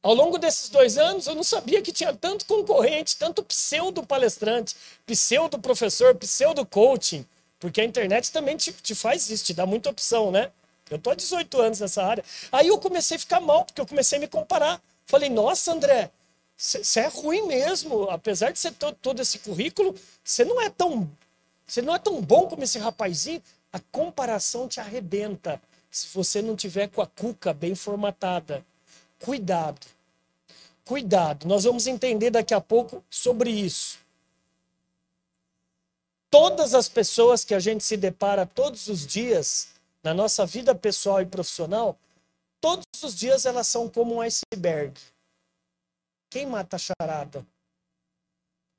[0.00, 4.76] Ao longo desses dois anos, eu não sabia que tinha tanto concorrente, tanto pseudo palestrante,
[5.04, 7.26] pseudo professor, pseudo coaching,
[7.58, 10.50] porque a internet também te, te faz isso, te dá muita opção, né?
[10.90, 12.24] Eu tô há 18 anos nessa área.
[12.50, 14.80] Aí eu comecei a ficar mal, porque eu comecei a me comparar.
[15.06, 16.10] Falei, nossa, André,
[16.56, 18.08] você é ruim mesmo.
[18.10, 19.94] Apesar de você ter todo esse currículo,
[20.24, 21.10] você não é tão.
[21.66, 23.42] Você não é tão bom como esse rapazinho.
[23.72, 28.64] A comparação te arrebenta se você não tiver com a cuca bem formatada.
[29.20, 29.86] Cuidado.
[30.84, 31.46] Cuidado.
[31.46, 33.98] Nós vamos entender daqui a pouco sobre isso.
[36.30, 39.68] Todas as pessoas que a gente se depara todos os dias,
[40.02, 41.98] na nossa vida pessoal e profissional,
[42.60, 44.98] todos os dias elas são como um iceberg.
[46.30, 47.46] Quem mata a charada?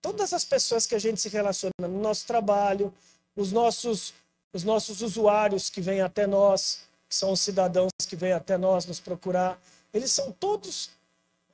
[0.01, 2.93] Todas as pessoas que a gente se relaciona no nosso trabalho,
[3.35, 4.13] os nossos,
[4.53, 8.85] os nossos usuários que vêm até nós, que são os cidadãos que vêm até nós
[8.85, 9.59] nos procurar,
[9.93, 10.91] eles são todos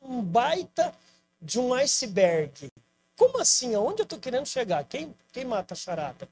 [0.01, 0.93] um baita
[1.41, 2.67] de um iceberg.
[3.15, 3.75] Como assim?
[3.75, 4.83] Aonde eu estou querendo chegar?
[4.85, 6.27] Quem, quem mata a charada?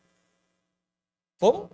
[1.39, 1.69] Como?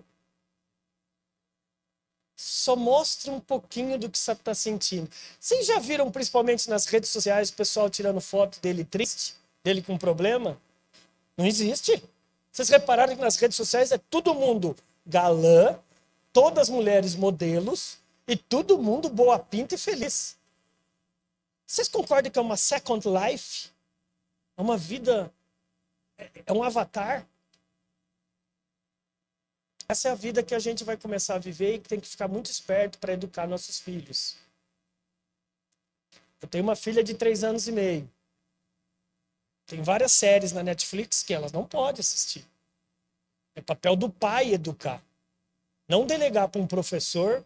[2.40, 5.10] só mostra um pouquinho do que você está sentindo.
[5.38, 9.98] Vocês já viram, principalmente nas redes sociais, o pessoal tirando foto dele triste, dele com
[9.98, 10.58] problema?
[11.36, 12.02] Não existe.
[12.50, 14.74] Vocês repararam que nas redes sociais é todo mundo
[15.06, 15.78] galã,
[16.32, 20.38] todas mulheres modelos e todo mundo boa pinta e feliz.
[21.68, 23.70] Vocês concordam que é uma second life?
[24.60, 25.34] É uma vida.
[26.18, 27.26] É, é um avatar.
[29.88, 32.08] Essa é a vida que a gente vai começar a viver e que tem que
[32.08, 34.36] ficar muito esperto para educar nossos filhos.
[36.42, 38.12] Eu tenho uma filha de três anos e meio.
[39.66, 42.46] Tem várias séries na Netflix que elas não podem assistir.
[43.56, 45.02] É papel do pai educar.
[45.88, 47.46] Não delegar para um professor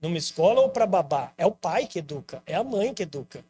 [0.00, 1.32] numa escola ou para babá.
[1.36, 3.44] É o pai que educa, é a mãe que educa.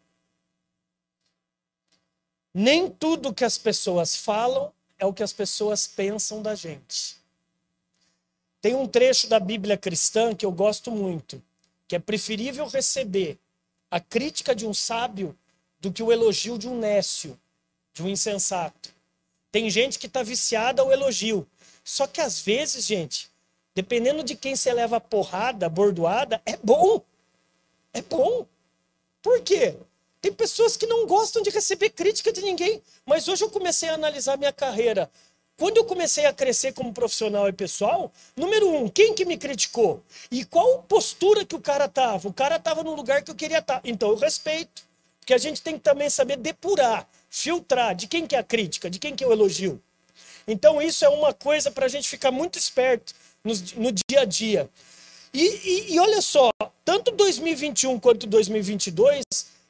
[2.59, 7.19] Nem tudo que as pessoas falam é o que as pessoas pensam da gente.
[8.63, 11.43] Tem um trecho da Bíblia cristã que eu gosto muito,
[11.87, 13.39] que é preferível receber
[13.91, 15.37] a crítica de um sábio
[15.79, 17.39] do que o elogio de um nécio,
[17.93, 18.89] de um insensato.
[19.53, 21.47] Tem gente que está viciada ao elogio.
[21.85, 23.31] Só que às vezes, gente,
[23.75, 27.03] dependendo de quem você leva porrada, bordoada, é bom.
[27.93, 28.47] É bom.
[29.21, 29.77] Por quê?
[30.27, 32.83] Tem pessoas que não gostam de receber crítica de ninguém.
[33.07, 35.09] Mas hoje eu comecei a analisar minha carreira.
[35.57, 40.03] Quando eu comecei a crescer como profissional e pessoal, número um, quem que me criticou?
[40.29, 42.27] E qual postura que o cara tava?
[42.27, 43.77] O cara tava no lugar que eu queria estar.
[43.77, 43.81] Tá.
[43.85, 44.83] Então eu respeito.
[45.21, 48.91] Porque a gente tem que também saber depurar, filtrar de quem que é a crítica,
[48.91, 49.81] de quem que é o elogio.
[50.45, 54.25] Então isso é uma coisa para a gente ficar muito esperto no, no dia a
[54.25, 54.69] dia.
[55.33, 56.51] E, e, e olha só,
[56.85, 59.23] tanto 2021 quanto 2022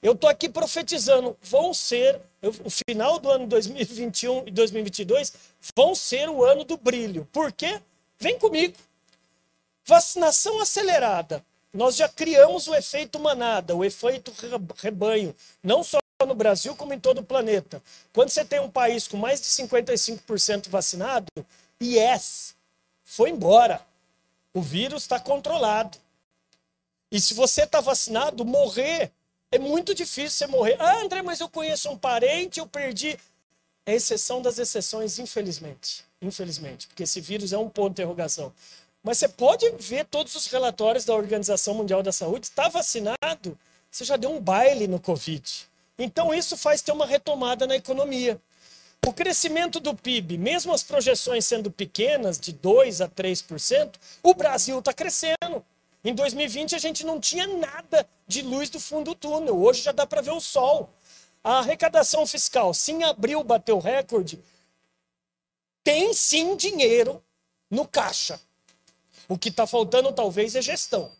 [0.06, 5.32] eu estou aqui profetizando, vão ser, o final do ano 2021 e 2022
[5.76, 7.28] vão ser o ano do brilho.
[7.32, 7.82] Por quê?
[8.16, 8.76] Vem comigo.
[9.84, 11.44] Vacinação acelerada.
[11.72, 14.32] Nós já criamos o efeito manada, o efeito
[14.76, 17.82] rebanho, não só no Brasil como em todo o planeta.
[18.12, 21.26] Quando você tem um país com mais de 55% vacinado,
[21.82, 22.54] yes,
[23.02, 23.84] foi embora.
[24.54, 25.98] O vírus está controlado.
[27.10, 29.10] E se você está vacinado, morrer
[29.50, 30.76] é muito difícil você morrer.
[30.78, 33.18] Ah, André, mas eu conheço um parente, eu perdi.
[33.84, 36.04] É exceção das exceções, infelizmente.
[36.20, 38.52] Infelizmente, porque esse vírus é um ponto de interrogação.
[39.02, 42.46] Mas você pode ver todos os relatórios da Organização Mundial da Saúde.
[42.46, 43.56] Está vacinado,
[43.90, 45.68] você já deu um baile no Covid.
[45.98, 48.40] Então, isso faz ter uma retomada na economia.
[49.06, 54.78] O crescimento do PIB, mesmo as projeções sendo pequenas, de 2% a 3%, o Brasil
[54.80, 55.64] está crescendo.
[56.06, 59.60] Em 2020 a gente não tinha nada de luz do fundo do túnel.
[59.60, 60.88] Hoje já dá para ver o sol.
[61.42, 64.40] A arrecadação fiscal, se em abril bateu recorde,
[65.82, 67.20] tem sim dinheiro
[67.68, 68.40] no caixa.
[69.28, 71.10] O que está faltando talvez é gestão.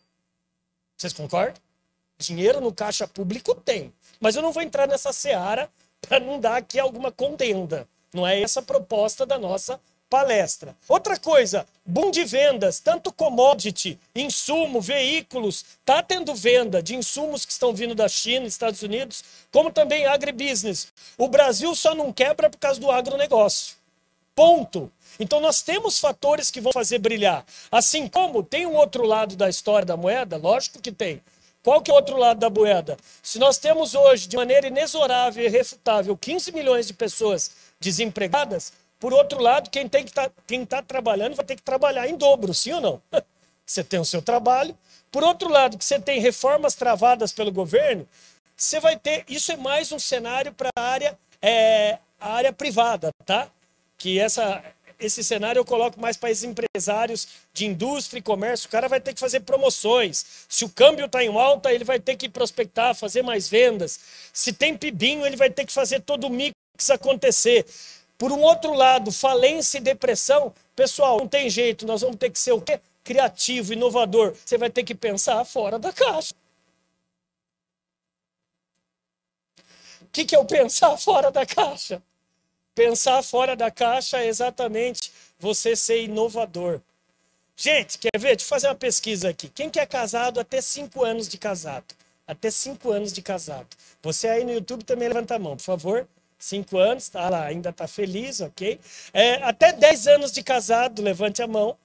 [0.95, 1.61] Vocês concordam?
[2.17, 3.93] Dinheiro no caixa público tem.
[4.21, 5.69] Mas eu não vou entrar nessa seara
[5.99, 7.85] para não dar aqui alguma contenda.
[8.13, 10.75] Não é essa a proposta da nossa palestra.
[10.87, 17.51] Outra coisa, boom de vendas, tanto commodity, insumo, veículos, tá tendo venda de insumos que
[17.51, 20.87] estão vindo da China, Estados Unidos, como também agribusiness.
[21.17, 23.75] O Brasil só não quebra por causa do agronegócio.
[24.35, 24.91] Ponto.
[25.19, 27.43] Então nós temos fatores que vão fazer brilhar.
[27.71, 31.21] Assim como tem um outro lado da história da moeda, lógico que tem.
[31.63, 32.95] Qual que é o outro lado da moeda?
[33.21, 39.13] Se nós temos hoje, de maneira inexorável e irrefutável, 15 milhões de pessoas desempregadas, por
[39.13, 42.53] outro lado, quem tem que tá, quem está trabalhando vai ter que trabalhar em dobro,
[42.53, 43.01] sim ou não?
[43.65, 44.77] Você tem o seu trabalho.
[45.11, 48.07] Por outro lado, que você tem reformas travadas pelo governo,
[48.55, 49.25] você vai ter.
[49.27, 53.49] Isso é mais um cenário para a área, é, área privada, tá?
[53.97, 54.63] Que essa,
[54.99, 58.67] esse cenário eu coloco mais para os empresários de indústria e comércio.
[58.67, 60.25] O cara vai ter que fazer promoções.
[60.47, 63.99] Se o câmbio está em alta, ele vai ter que prospectar, fazer mais vendas.
[64.33, 66.53] Se tem pibinho, ele vai ter que fazer todo o mix
[66.89, 67.65] acontecer.
[68.17, 72.39] Por um outro lado, falência e depressão, pessoal, não tem jeito, nós vamos ter que
[72.39, 72.79] ser o quê?
[73.03, 74.35] Criativo, inovador.
[74.43, 76.33] Você vai ter que pensar fora da caixa.
[80.01, 82.01] O que, que é o pensar fora da caixa?
[82.73, 86.81] Pensar fora da caixa é exatamente você ser inovador.
[87.55, 88.35] Gente, quer ver?
[88.35, 89.49] Deixa eu fazer uma pesquisa aqui.
[89.49, 91.95] Quem que é casado até cinco anos de casado?
[92.27, 93.67] Até cinco anos de casado.
[94.01, 96.07] Você aí no YouTube também levanta a mão, por favor.
[96.39, 98.79] Cinco anos, tá lá, ainda tá feliz, ok?
[99.13, 101.75] É, até dez anos de casado, levante a mão.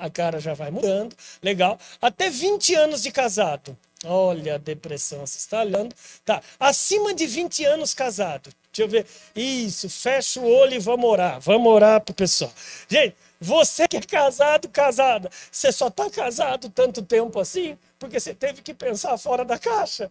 [0.00, 1.78] a cara já vai mudando, legal.
[2.00, 3.76] Até 20 anos de casado.
[4.04, 5.94] Olha a depressão, está olhando.
[6.24, 8.50] Tá, acima de 20 anos casado.
[8.72, 9.06] Deixa eu ver.
[9.34, 11.40] Isso, fecha o olho e vamos orar.
[11.40, 12.52] Vamos orar pro pessoal.
[12.88, 18.34] Gente, você que é casado, casada, você só tá casado tanto tempo assim porque você
[18.34, 20.10] teve que pensar fora da caixa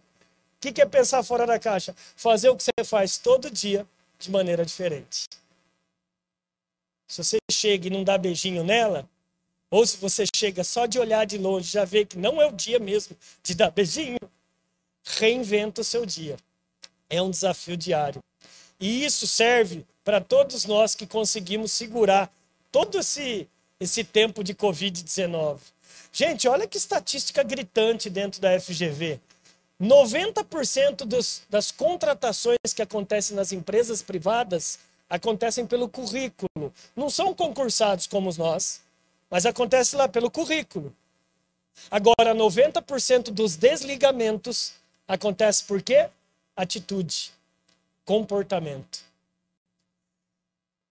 [0.64, 1.94] que, que é pensar fora da caixa?
[2.16, 3.86] Fazer o que você faz todo dia
[4.18, 5.28] de maneira diferente.
[7.06, 9.06] Se você chega e não dá beijinho nela,
[9.70, 12.52] ou se você chega só de olhar de longe, já vê que não é o
[12.52, 14.18] dia mesmo de dar beijinho,
[15.04, 16.36] reinventa o seu dia.
[17.10, 18.22] É um desafio diário.
[18.80, 22.32] E isso serve para todos nós que conseguimos segurar
[22.72, 23.46] todo esse,
[23.78, 25.58] esse tempo de Covid-19.
[26.10, 29.20] Gente, olha que estatística gritante dentro da FGV.
[29.80, 36.72] 90% dos, das contratações que acontecem nas empresas privadas acontecem pelo currículo.
[36.94, 38.80] Não são concursados como nós,
[39.28, 40.94] mas acontece lá pelo currículo.
[41.90, 44.74] Agora, 90% dos desligamentos
[45.08, 46.08] acontece por quê?
[46.56, 47.32] Atitude,
[48.04, 49.00] comportamento.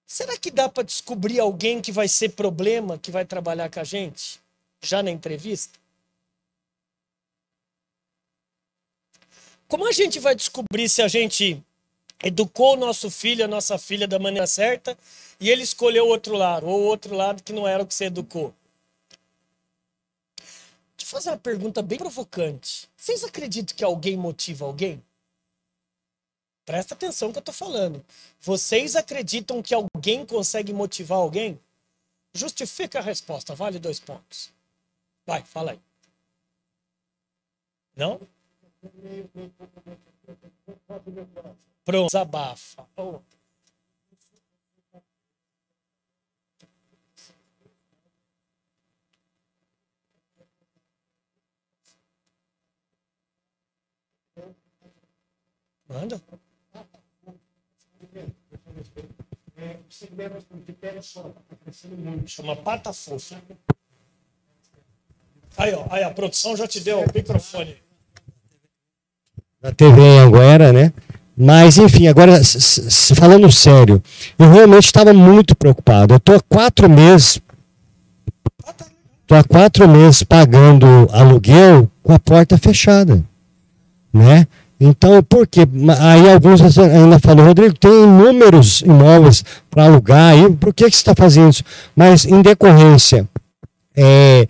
[0.05, 3.83] Será que dá para descobrir alguém que vai ser problema, que vai trabalhar com a
[3.83, 4.39] gente?
[4.81, 5.79] Já na entrevista?
[9.73, 11.59] Como a gente vai descobrir se a gente
[12.23, 14.95] educou o nosso filho, a nossa filha da maneira certa
[15.39, 18.53] e ele escolheu outro lado, ou outro lado que não era o que você educou?
[20.95, 22.87] Deixa eu fazer uma pergunta bem provocante.
[22.95, 25.03] Vocês acreditam que alguém motiva alguém?
[26.67, 28.05] Presta atenção no que eu estou falando.
[28.39, 31.59] Vocês acreditam que alguém consegue motivar alguém?
[32.31, 34.51] Justifica a resposta, vale dois pontos.
[35.25, 35.79] Vai, fala aí.
[37.95, 38.21] Não?
[41.85, 42.87] Pronto, desabafa.
[55.87, 56.21] Manda.
[62.25, 63.41] Chama pata fofa.
[65.55, 67.77] Aí, ó, aí a produção já te deu o microfone.
[69.63, 70.91] Da TV em Anguera, né?
[71.37, 72.41] Mas, enfim, agora,
[73.15, 74.03] falando sério,
[74.37, 76.13] eu realmente estava muito preocupado.
[76.13, 77.39] Eu estou há quatro meses.
[79.21, 83.23] Estou há quatro meses pagando aluguel com a porta fechada.
[84.13, 84.45] Né?
[84.77, 85.61] Então, por quê?
[85.97, 90.97] Aí alguns ainda falam, Rodrigo, tem inúmeros imóveis para alugar, aí, por que, que você
[90.97, 91.63] está fazendo isso?
[91.95, 93.27] Mas em decorrência
[93.95, 94.45] é,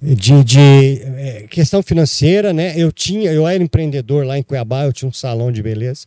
[0.00, 2.74] de, de é, questão financeira, né?
[2.76, 6.06] Eu tinha, eu era empreendedor lá em Cuiabá, eu tinha um salão de beleza,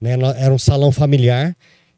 [0.00, 0.16] né?
[0.38, 1.54] Era um salão familiar.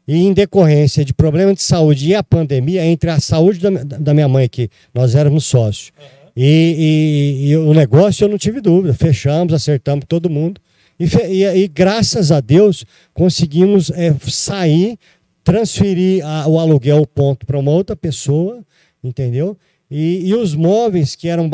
[0.07, 4.13] E em decorrência de problema de saúde e a pandemia, entre a saúde da, da
[4.13, 6.31] minha mãe, que nós éramos sócios, uhum.
[6.35, 10.61] e, e, e, o negócio eu não tive dúvida, fechamos, acertamos todo mundo.
[10.97, 14.97] E, e, e graças a Deus conseguimos é, sair,
[15.43, 18.63] transferir a, o aluguel ponto para uma outra pessoa,
[19.03, 19.57] entendeu?
[19.89, 21.49] E, e os móveis que eram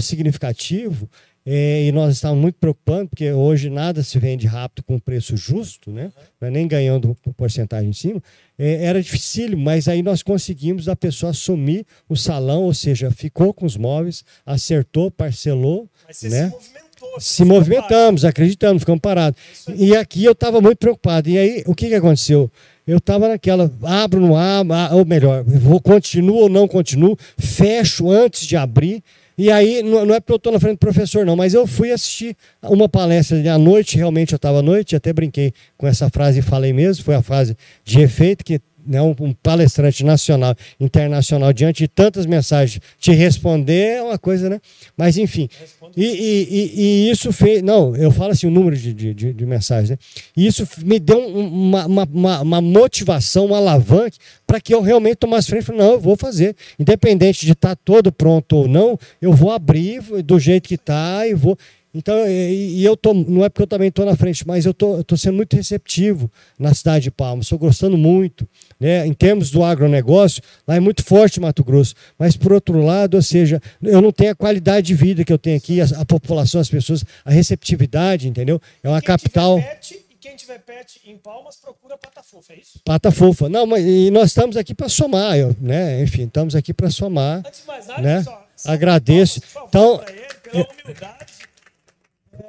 [0.00, 1.08] significativos,
[1.44, 5.90] é, e nós estávamos muito preocupados, porque hoje nada se vende rápido com preço justo,
[5.90, 6.12] né?
[6.40, 8.22] É nem ganhando porcentagem em cima.
[8.56, 13.52] É, era difícil, mas aí nós conseguimos a pessoa assumir o salão, ou seja, ficou
[13.52, 15.88] com os móveis, acertou, parcelou.
[16.06, 16.50] Mas você né?
[16.50, 16.82] se
[17.18, 19.38] se movimentamos, acreditamos, ficamos parados.
[19.76, 21.28] E aqui eu estava muito preocupado.
[21.28, 22.50] E aí, o que, que aconteceu?
[22.86, 28.46] Eu estava naquela, abro, não abro, ou melhor, vou continuo ou não continuo, fecho antes
[28.46, 29.02] de abrir.
[29.38, 31.90] E aí, não é porque eu estou na frente do professor, não, mas eu fui
[31.90, 36.40] assistir uma palestra à noite, realmente eu estava à noite, até brinquei com essa frase
[36.40, 41.78] e falei mesmo, foi a frase de efeito, que né, um, palestrante nacional, internacional, diante
[41.78, 44.60] de tantas mensagens, te responder é uma coisa, né?
[44.96, 45.48] Mas, enfim.
[45.96, 47.62] E, e, e, isso fez.
[47.62, 49.98] Não, eu falo assim o número de, de, de mensagens, né?
[50.36, 55.16] E isso me deu uma, uma, uma, uma motivação, um alavanque, para que eu realmente
[55.16, 56.54] tomasse frente e falei, não, eu vou fazer.
[56.78, 61.26] Independente de estar tá todo pronto ou não, eu vou abrir do jeito que está
[61.26, 61.56] e vou.
[61.94, 64.72] Então, e, e, eu tô, não é porque eu também estou na frente, mas eu
[64.72, 68.48] tô, estou sendo muito receptivo na cidade de Palmas, estou gostando muito.
[68.80, 69.06] Né?
[69.06, 73.22] Em termos do agronegócio, lá é muito forte Mato Grosso, mas por outro lado, ou
[73.22, 76.60] seja, eu não tenho a qualidade de vida que eu tenho aqui, a, a população,
[76.60, 78.60] as pessoas, a receptividade, entendeu?
[78.82, 79.58] É uma quem capital.
[79.58, 82.80] Tiver pet, e quem tiver pet em Palmas, procura Pata Fofa, é isso?
[82.82, 83.50] Pata Fofa.
[83.50, 86.02] Não, mas e nós estamos aqui para somar, eu, né?
[86.02, 87.42] Enfim, estamos aqui para somar.
[87.46, 88.22] Antes de mais nada, né?
[88.22, 89.40] Só, Agradeço.
[89.68, 91.21] Então, ele, pela humildade.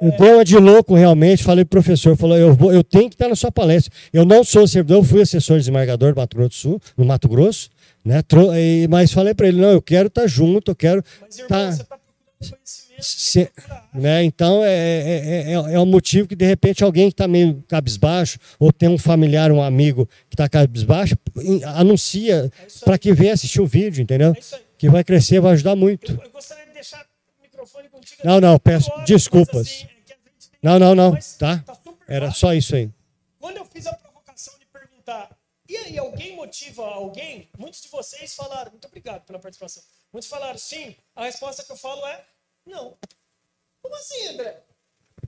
[0.00, 3.14] Eu dei uma de louco realmente, falei pro professor, falou, eu, vou, eu tenho que
[3.14, 3.92] estar na sua palestra.
[4.12, 7.28] Eu não sou servidor, eu fui assessor desembargador do Mato Grosso do Sul, no Mato
[7.28, 7.70] Grosso,
[8.04, 8.22] né?
[8.88, 11.02] Mas falei para ele, não, eu quero estar junto, eu quero.
[11.20, 11.70] Mas, irmão, tá...
[11.70, 12.58] você está procurando
[13.00, 13.50] Se,
[13.94, 14.24] né?
[14.24, 18.38] Então é, é, é, é um motivo que de repente alguém que está meio cabisbaixo,
[18.58, 21.14] ou tem um familiar, um amigo que está cabisbaixo,
[21.76, 24.32] anuncia é para que venha assistir o vídeo, entendeu?
[24.32, 26.12] É que vai crescer, vai ajudar muito.
[26.12, 26.63] Eu, eu gostaria
[28.24, 29.86] Não, não, peço desculpas.
[30.62, 31.58] Não, não, não, tá?
[31.58, 31.78] tá
[32.08, 32.90] Era só isso aí.
[33.38, 35.36] Quando eu fiz a provocação de perguntar,
[35.68, 37.48] e aí, alguém motiva alguém?
[37.58, 39.82] Muitos de vocês falaram, muito obrigado pela participação.
[40.12, 40.96] Muitos falaram sim.
[41.14, 42.24] A resposta que eu falo é
[42.66, 42.96] não.
[43.82, 44.62] Como assim, André?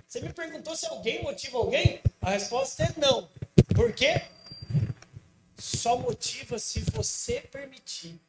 [0.07, 2.01] Você me perguntou se alguém motiva alguém?
[2.21, 3.29] A resposta é não.
[3.75, 4.23] Por quê?
[5.59, 8.21] só motiva se você permitir.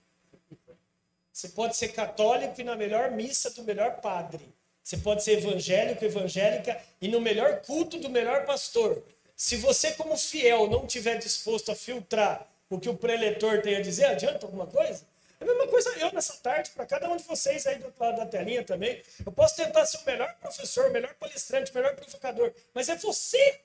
[1.37, 4.51] Você pode ser católico e na melhor missa do melhor padre.
[4.83, 9.03] Você pode ser evangélico, evangélica e no melhor culto do melhor pastor.
[9.35, 13.81] Se você, como fiel, não tiver disposto a filtrar o que o preletor tem a
[13.81, 15.05] dizer, adianta alguma coisa?
[15.39, 18.03] É a mesma coisa eu nessa tarde, para cada um de vocês aí do outro
[18.03, 19.03] lado da telinha também.
[19.23, 22.95] Eu posso tentar ser o melhor professor, o melhor palestrante, o melhor provocador, mas é
[22.95, 23.61] você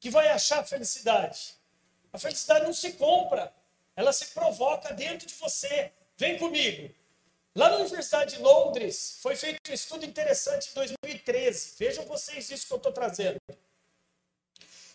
[0.00, 1.54] que vai achar a felicidade.
[2.12, 3.52] A felicidade não se compra,
[3.94, 5.92] ela se provoca dentro de você.
[6.16, 6.94] Vem comigo.
[7.54, 11.74] Lá na Universidade de Londres foi feito um estudo interessante em 2013.
[11.78, 13.40] Vejam vocês isso que eu estou trazendo.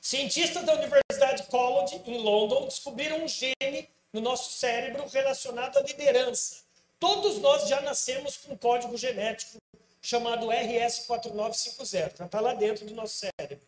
[0.02, 6.64] Cientistas da Universidade College, em London, descobriram um gene no nosso cérebro relacionado à liderança.
[7.00, 9.58] Todos nós já nascemos com um código genético
[10.02, 13.66] chamado RS4950, já está lá dentro do nosso cérebro.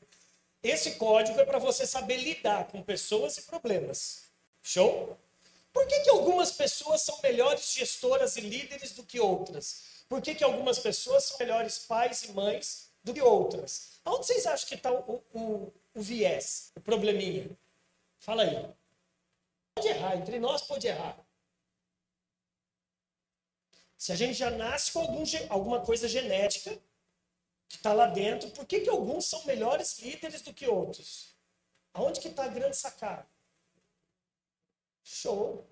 [0.64, 4.24] Esse código é para você saber lidar com pessoas e problemas.
[4.62, 5.18] Show?
[5.74, 10.06] Por que, que algumas pessoas são melhores gestoras e líderes do que outras?
[10.08, 14.00] Por que, que algumas pessoas são melhores pais e mães do que outras?
[14.06, 17.50] Onde vocês acham que está o, o, o viés, o probleminha?
[18.20, 18.70] Fala aí.
[19.76, 21.18] Pode errar, entre nós pode errar.
[23.98, 26.78] Se a gente já nasce com algum, alguma coisa genética
[27.68, 31.34] que está lá dentro, por que, que alguns são melhores líderes do que outros?
[31.94, 33.26] Aonde que está a grande sacada?
[35.04, 35.66] Show!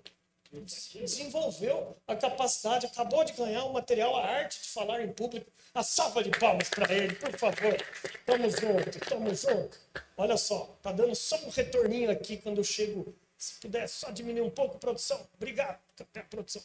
[0.51, 5.49] Desenvolveu a capacidade, acabou de ganhar o material, a arte de falar em público.
[5.73, 7.77] A salva de palmas para ele, por favor.
[8.25, 9.79] Tamo junto, tamo junto.
[10.17, 13.15] Olha só, tá dando só um retorninho aqui quando eu chego.
[13.37, 15.25] Se puder só diminuir um pouco a produção.
[15.35, 16.61] Obrigado, até produção.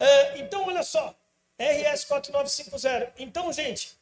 [0.00, 1.16] É, então, olha só.
[1.58, 3.12] RS4950.
[3.18, 3.96] Então, gente,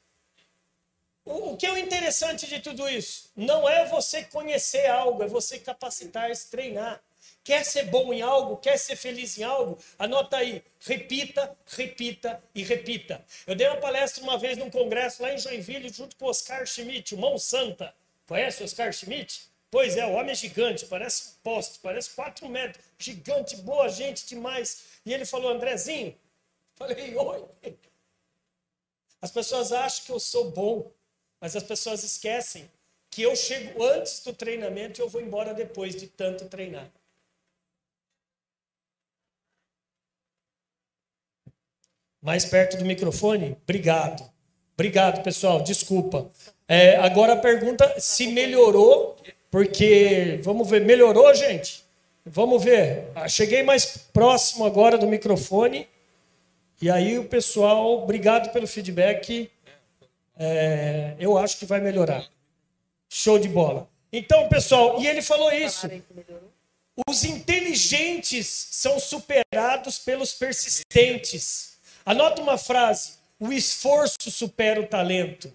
[1.26, 3.30] o, o que é o interessante de tudo isso?
[3.36, 7.03] Não é você conhecer algo, é você capacitar, se treinar.
[7.43, 9.78] Quer ser bom em algo, quer ser feliz em algo?
[9.99, 13.24] Anota aí, repita, repita e repita.
[13.47, 16.66] Eu dei uma palestra uma vez num congresso lá em Joinville, junto com o Oscar
[16.66, 17.95] Schmidt, o mão santa.
[18.26, 19.49] Conhece o Oscar Schmidt?
[19.70, 24.26] Pois é, o homem é gigante, parece um poste, parece quatro metros, gigante, boa gente
[24.26, 24.84] demais.
[25.07, 26.16] E ele falou, Andrezinho,
[26.74, 27.45] falei, oi.
[29.22, 30.91] As pessoas acham que eu sou bom,
[31.41, 32.70] mas as pessoas esquecem
[33.11, 36.91] que eu chego antes do treinamento e eu vou embora depois de tanto treinar.
[42.22, 43.56] Mais perto do microfone?
[43.62, 44.22] Obrigado.
[44.74, 45.62] Obrigado, pessoal.
[45.62, 46.30] Desculpa.
[46.68, 49.16] É, agora a pergunta se melhorou,
[49.50, 51.84] porque vamos ver, melhorou, gente?
[52.24, 53.10] Vamos ver.
[53.14, 55.88] Ah, cheguei mais próximo agora do microfone.
[56.80, 59.50] E aí o pessoal, obrigado pelo feedback.
[60.38, 62.26] É, eu acho que vai melhorar.
[63.08, 63.88] Show de bola.
[64.12, 65.88] Então, pessoal, e ele falou isso.
[67.08, 71.78] Os inteligentes são superados pelos persistentes.
[72.11, 75.52] Anota uma frase: o esforço supera o talento.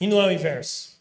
[0.00, 1.00] E não é o inverso.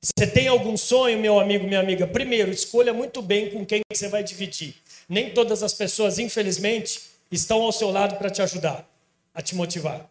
[0.00, 2.08] Você tem algum sonho, meu amigo, minha amiga?
[2.08, 4.74] Primeiro, escolha muito bem com quem você vai dividir.
[5.08, 8.84] Nem todas as pessoas, infelizmente, estão ao seu lado para te ajudar,
[9.32, 10.10] a te motivar.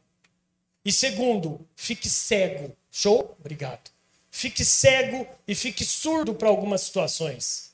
[0.85, 2.73] E segundo, fique cego.
[2.89, 3.35] Show?
[3.37, 3.91] Obrigado.
[4.29, 7.70] Fique cego e fique surdo para algumas situações.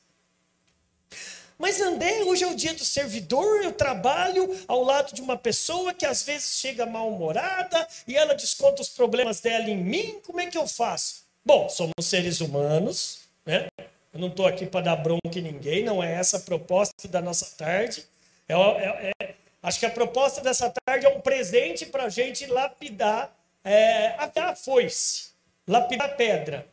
[1.58, 5.92] Mas André, hoje é o dia do servidor, eu trabalho ao lado de uma pessoa
[5.92, 10.46] que às vezes chega mal-humorada e ela desconta os problemas dela em mim, como é
[10.46, 11.26] que eu faço?
[11.44, 13.68] Bom, somos seres humanos, né?
[14.14, 17.22] Eu não estou aqui para dar bronca em ninguém, não é essa a proposta da
[17.22, 18.06] nossa tarde.
[18.48, 19.34] É, é, é,
[19.64, 24.56] acho que a proposta dessa tarde é um presente para a gente lapidar é, a
[24.56, 25.30] foice,
[25.68, 26.68] lapidar a pedra.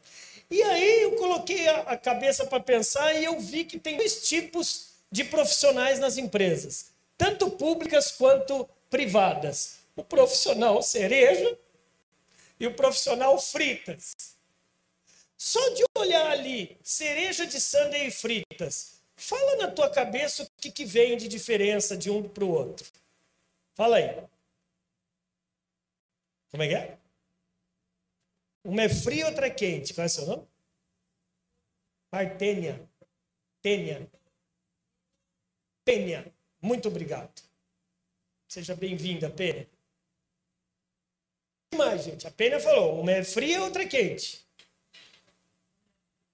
[0.50, 4.94] E aí eu coloquei a cabeça para pensar e eu vi que tem dois tipos
[5.10, 9.78] de profissionais nas empresas, tanto públicas quanto privadas.
[9.96, 11.56] O profissional cereja
[12.58, 14.12] e o profissional fritas.
[15.36, 20.70] Só de olhar ali, cereja de sundae e fritas, fala na tua cabeça o que,
[20.70, 22.86] que vem de diferença de um para o outro.
[23.74, 24.16] Fala aí.
[26.50, 26.98] Como é que é?
[28.64, 29.92] Uma é fria outra é quente.
[29.92, 30.48] Qual é o seu nome?
[32.10, 32.88] Partênia.
[33.60, 34.10] Tênia.
[35.84, 36.34] Pênia.
[36.62, 37.42] Muito obrigado.
[38.48, 39.68] Seja bem-vinda, Pênia.
[41.70, 42.26] Que mais, gente?
[42.26, 44.46] A Pênia falou: uma é fria outra é quente.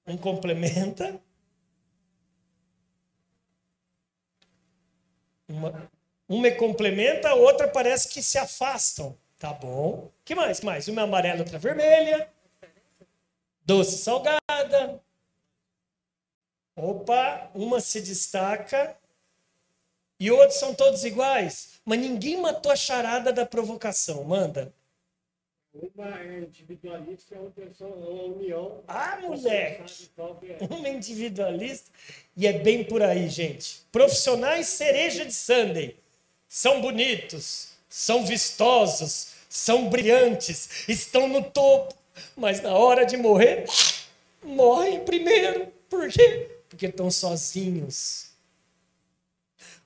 [0.06, 1.20] Um complementa.
[5.48, 5.90] Uma,
[6.28, 9.18] uma é complementa, a outra parece que se afastam.
[9.40, 10.12] Tá bom.
[10.22, 10.60] que mais?
[10.60, 10.86] mais?
[10.86, 12.30] Uma é amarela, outra vermelha.
[13.64, 15.02] Doce salgada.
[16.76, 18.94] Opa, uma se destaca
[20.20, 21.80] e outros são todos iguais.
[21.86, 24.22] Mas ninguém matou a charada da provocação.
[24.24, 24.74] Manda.
[25.72, 28.84] Uma é individualista e outra é uma união.
[28.86, 29.82] Ah, moleque!
[30.18, 30.66] É.
[30.68, 31.90] Uma individualista.
[32.36, 33.86] E é bem por aí, gente.
[33.90, 35.96] Profissionais cereja de Sunday.
[36.46, 41.94] São bonitos, são vistosos, são brilhantes, estão no topo.
[42.36, 43.64] Mas na hora de morrer,
[44.42, 45.66] morrem primeiro.
[45.88, 46.48] Por quê?
[46.68, 48.30] Porque estão sozinhos.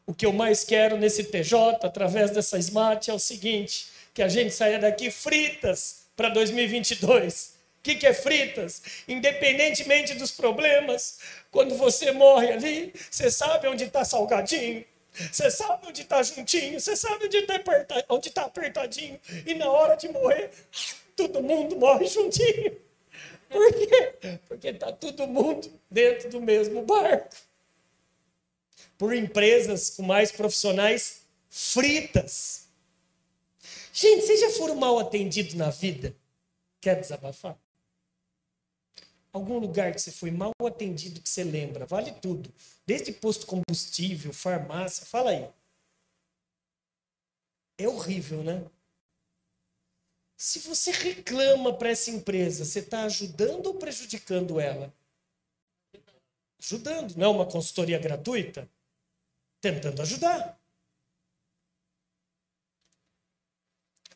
[0.06, 4.28] O que eu mais quero nesse TJ, através dessa Smart, é o seguinte: que a
[4.28, 7.54] gente saia daqui fritas para 2022.
[7.78, 8.82] O que, que é fritas?
[9.08, 11.18] Independentemente dos problemas,
[11.50, 14.84] quando você morre ali, você sabe onde está salgadinho,
[15.30, 20.08] você sabe onde está juntinho, você sabe onde está tá apertadinho, e na hora de
[20.08, 20.50] morrer,
[21.14, 22.76] todo mundo morre juntinho.
[23.48, 24.38] Por quê?
[24.48, 27.36] Porque está todo mundo dentro do mesmo barco
[28.98, 32.68] por empresas com mais profissionais fritas.
[33.92, 36.16] Gente, vocês já foram mal atendidos na vida?
[36.80, 37.56] Quer desabafar?
[39.34, 41.84] Algum lugar que você foi mal atendido que você lembra?
[41.84, 42.50] Vale tudo.
[42.86, 45.50] Desde posto combustível, farmácia, fala aí.
[47.76, 48.64] É horrível, né?
[50.38, 54.90] Se você reclama para essa empresa, você está ajudando ou prejudicando ela?
[56.58, 58.66] Ajudando, não é uma consultoria gratuita?
[59.64, 60.60] tentando ajudar.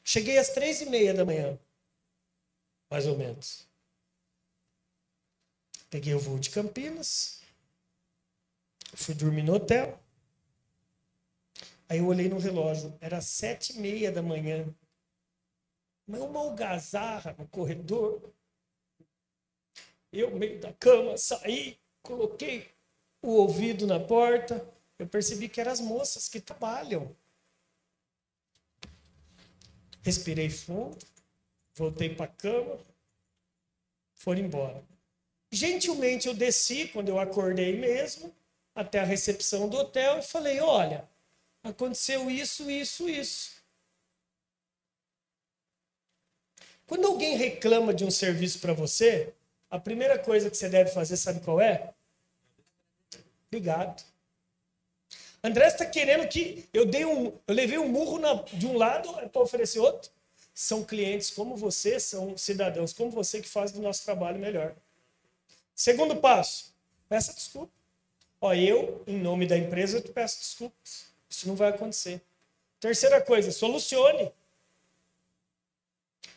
[0.05, 1.59] Cheguei às três e meia da manhã,
[2.91, 3.68] mais ou menos.
[5.91, 7.43] Peguei o voo de Campinas,
[8.95, 9.99] fui dormir no hotel.
[11.89, 14.67] Aí eu olhei no relógio, era sete e meia da manhã.
[16.07, 18.33] Mas uma algazarra no corredor.
[20.13, 22.71] Eu, meio da cama, saí, coloquei
[23.23, 24.67] o ouvido na porta,
[24.99, 27.15] eu percebi que eram as moças que trabalham.
[30.03, 30.99] Respirei fundo,
[31.75, 32.79] voltei para a cama,
[34.15, 34.83] foram embora.
[35.51, 38.35] Gentilmente eu desci quando eu acordei mesmo,
[38.75, 41.09] até a recepção do hotel e falei: olha,
[41.63, 43.59] aconteceu isso, isso, isso.
[46.87, 49.35] Quando alguém reclama de um serviço para você,
[49.71, 51.93] a primeira coisa que você deve fazer, sabe qual é?
[53.49, 54.03] Obrigado.
[55.43, 59.13] André está querendo que eu dei um, eu levei um murro na, de um lado
[59.29, 60.11] para oferecer outro.
[60.55, 64.75] São clientes como você, são cidadãos como você que fazem do nosso trabalho melhor.
[65.79, 66.75] Segundo passo,
[67.09, 67.73] peça desculpa.
[68.41, 71.07] Ó, eu, em nome da empresa, te peço desculpas.
[71.31, 72.21] Isso não vai acontecer.
[72.81, 74.33] Terceira coisa, solucione.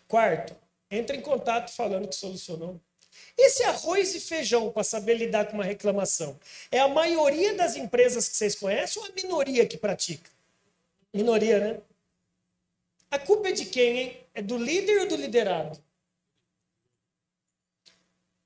[0.07, 0.55] Quarto,
[0.91, 2.79] entre em contato falando que solucionou.
[3.35, 6.39] Esse arroz e feijão para saber lidar com uma reclamação
[6.69, 10.29] é a maioria das empresas que vocês conhecem ou a minoria que pratica?
[11.11, 11.81] Minoria, né?
[13.09, 14.17] A culpa é de quem, hein?
[14.35, 15.83] É do líder ou do liderado?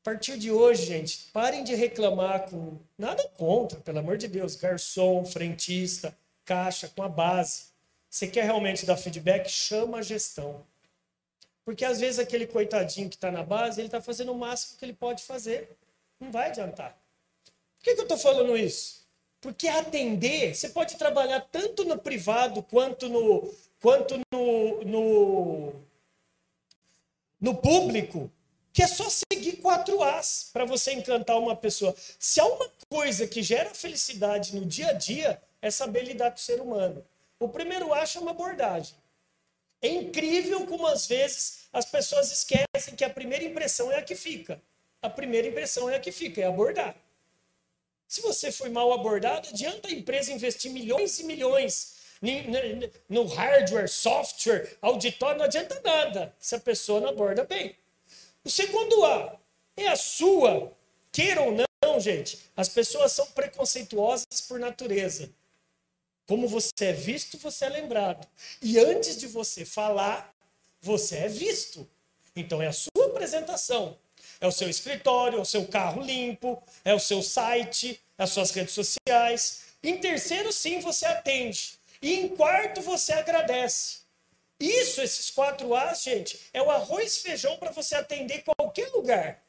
[0.06, 4.56] A partir de hoje, gente, parem de reclamar com nada contra, pelo amor de Deus,
[4.56, 7.70] garçom, frentista, caixa, com a base.
[8.08, 9.50] Você quer realmente dar feedback?
[9.50, 10.64] Chama a gestão.
[11.66, 14.86] Porque às vezes aquele coitadinho que está na base, ele está fazendo o máximo que
[14.86, 15.76] ele pode fazer.
[16.20, 16.96] Não vai adiantar.
[17.80, 19.08] Por que, que eu estou falando isso?
[19.42, 23.52] Porque atender, você pode trabalhar tanto no privado quanto no,
[23.82, 25.74] quanto no, no,
[27.42, 28.30] no público,
[28.76, 31.96] que é só seguir quatro As para você encantar uma pessoa.
[32.20, 36.36] Se há uma coisa que gera felicidade no dia a dia, é saber lidar com
[36.36, 37.02] o ser humano.
[37.40, 38.94] O primeiro A chama abordagem.
[39.82, 44.14] É incrível como às vezes as pessoas esquecem que a primeira impressão é a que
[44.14, 44.62] fica.
[45.02, 46.98] A primeira impressão é a que fica, é abordar.
[48.10, 51.96] Se você foi mal abordado, adianta a empresa investir milhões e milhões
[53.08, 57.74] no hardware, software, auditório, não adianta nada se a pessoa não aborda bem.
[58.46, 59.40] O segundo A
[59.76, 60.72] é a sua,
[61.12, 65.32] queira ou não, gente, as pessoas são preconceituosas por natureza.
[66.28, 68.28] Como você é visto, você é lembrado.
[68.62, 70.32] E antes de você falar,
[70.80, 71.90] você é visto.
[72.36, 73.98] Então é a sua apresentação.
[74.40, 78.30] É o seu escritório, é o seu carro limpo, é o seu site, é as
[78.30, 79.62] suas redes sociais.
[79.82, 81.80] Em terceiro, sim, você atende.
[82.00, 84.05] E em quarto, você agradece.
[84.60, 89.44] Isso, esses quatro A's, gente, é o arroz feijão para você atender qualquer lugar.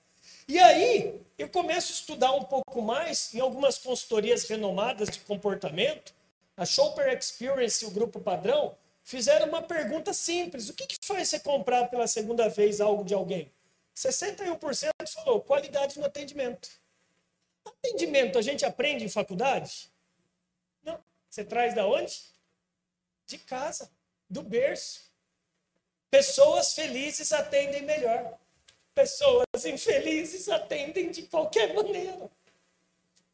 [0.49, 6.15] E aí, eu começo a estudar um pouco mais em algumas consultorias renomadas de comportamento
[6.57, 11.29] a Shopper Experience e o Grupo Padrão fizeram uma pergunta simples: o que, que faz
[11.29, 13.53] você comprar pela segunda vez algo de alguém?
[13.95, 16.69] 61% falou qualidade no atendimento.
[17.85, 19.91] Entendimento, a gente aprende em faculdade?
[20.83, 21.03] Não.
[21.29, 22.23] Você traz da onde?
[23.27, 23.91] De casa,
[24.29, 25.11] do berço.
[26.11, 28.39] Pessoas felizes atendem melhor.
[28.95, 32.31] Pessoas infelizes atendem de qualquer maneira.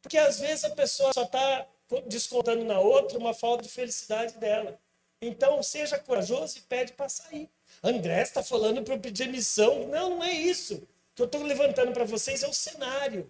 [0.01, 1.65] Porque às vezes a pessoa só está
[2.07, 4.79] descontando na outra uma falta de felicidade dela.
[5.21, 7.49] Então, seja corajoso e pede para sair.
[7.81, 9.87] André está falando para eu pedir missão.
[9.87, 10.75] Não, não é isso.
[10.75, 13.29] O que eu estou levantando para vocês é o cenário.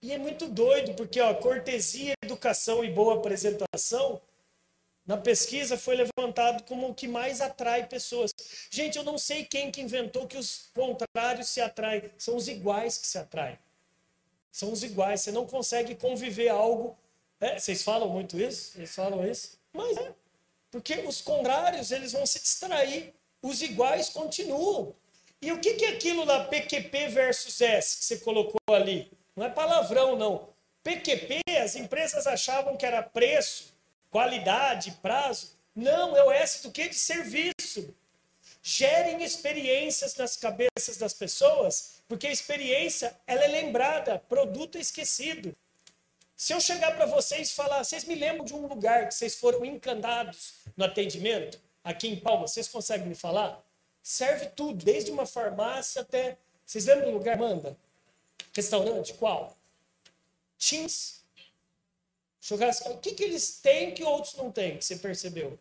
[0.00, 4.20] E é muito doido, porque ó, cortesia, educação e boa apresentação,
[5.12, 8.30] na pesquisa foi levantado como o que mais atrai pessoas.
[8.70, 12.10] Gente, eu não sei quem que inventou que os contrários se atraem.
[12.18, 13.58] São os iguais que se atraem.
[14.50, 15.20] São os iguais.
[15.20, 16.96] Você não consegue conviver algo
[17.42, 18.70] é, vocês falam muito isso?
[18.70, 19.58] Vocês falam isso?
[19.72, 20.14] Mas é.
[20.70, 23.12] Porque os contrários, eles vão se distrair.
[23.42, 24.94] Os iguais continuam.
[25.40, 29.10] E o que, que é aquilo da PQP versus S que você colocou ali?
[29.34, 30.50] Não é palavrão, não.
[30.84, 33.71] PQP, as empresas achavam que era preço,
[34.12, 35.52] qualidade, prazo.
[35.74, 36.88] Não, é o S do que?
[36.88, 37.92] De serviço.
[38.62, 45.56] Gerem experiências nas cabeças das pessoas, porque a experiência ela é lembrada, produto é esquecido.
[46.36, 49.34] Se eu chegar para vocês e falar, vocês me lembram de um lugar que vocês
[49.34, 53.60] foram encantados no atendimento, aqui em Palma, vocês conseguem me falar?
[54.02, 56.36] Serve tudo, desde uma farmácia até.
[56.66, 57.76] Vocês lembram do lugar, Manda?
[58.54, 59.14] Restaurante?
[59.14, 59.56] Qual?
[60.58, 61.21] Teams.
[62.42, 62.90] Churrasco.
[62.90, 65.56] O que, que eles têm que outros não têm, que você percebeu?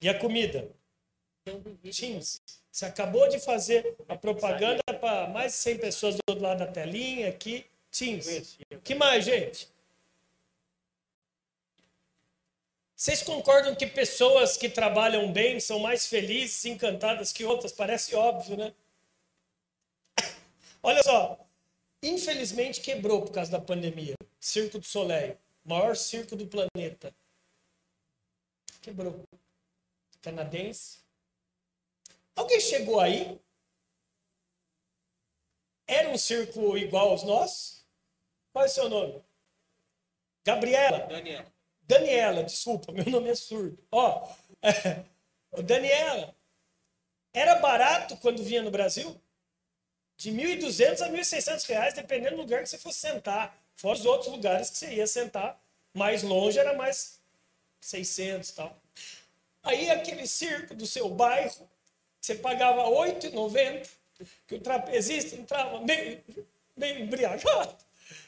[0.00, 0.70] E a comida?
[1.90, 2.40] Teams.
[2.70, 6.66] Você acabou de fazer a propaganda para mais de 100 pessoas do outro lado da
[6.66, 7.66] telinha aqui.
[7.90, 8.58] Teams.
[8.84, 9.68] que mais, gente?
[12.94, 17.72] Vocês concordam que pessoas que trabalham bem são mais felizes e encantadas que outras?
[17.72, 18.72] Parece óbvio, né?
[20.82, 21.45] Olha só.
[22.02, 24.14] Infelizmente quebrou por causa da pandemia.
[24.40, 25.38] Circo do Soleil.
[25.64, 27.14] Maior circo do planeta.
[28.82, 29.24] Quebrou.
[30.22, 31.00] Canadense.
[32.34, 33.40] Alguém chegou aí?
[35.86, 37.86] Era um circo igual aos nossos?
[38.52, 39.22] Qual é o seu nome?
[40.44, 41.06] Gabriela?
[41.06, 41.52] Daniela.
[41.82, 43.78] Daniela, desculpa, meu nome é surdo.
[43.90, 44.28] Ó,
[44.62, 45.04] é,
[45.62, 46.34] Daniela,
[47.32, 49.20] era barato quando vinha no Brasil?
[50.16, 53.56] De 1.200 a 1.600 reais, dependendo do lugar que você fosse sentar.
[53.76, 55.60] Fora os outros lugares que você ia sentar.
[55.92, 57.20] Mais longe era mais
[57.80, 58.76] 600 e tal.
[59.62, 61.68] Aí aquele circo do seu bairro
[62.26, 63.88] você pagava R$ 8,90,
[64.48, 66.20] que o trapezista entrava meio,
[66.76, 67.76] meio embriagado.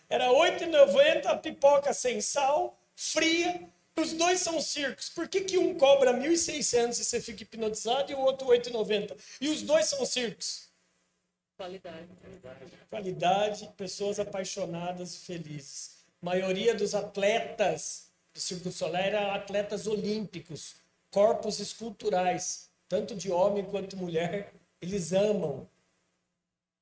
[0.09, 3.61] Era R$ 8,90 a pipoca sem sal, fria.
[3.97, 5.09] Os dois são circos.
[5.09, 9.16] Por que, que um cobra 1.600 e você fica hipnotizado e o outro 8,90?
[9.41, 10.67] E os dois são circos.
[11.59, 12.09] Qualidade.
[12.88, 15.98] Qualidade, pessoas apaixonadas e felizes.
[16.22, 20.76] A maioria dos atletas do Circo Solar eram atletas olímpicos,
[21.11, 25.68] corpos esculturais tanto de homem quanto mulher, eles amam.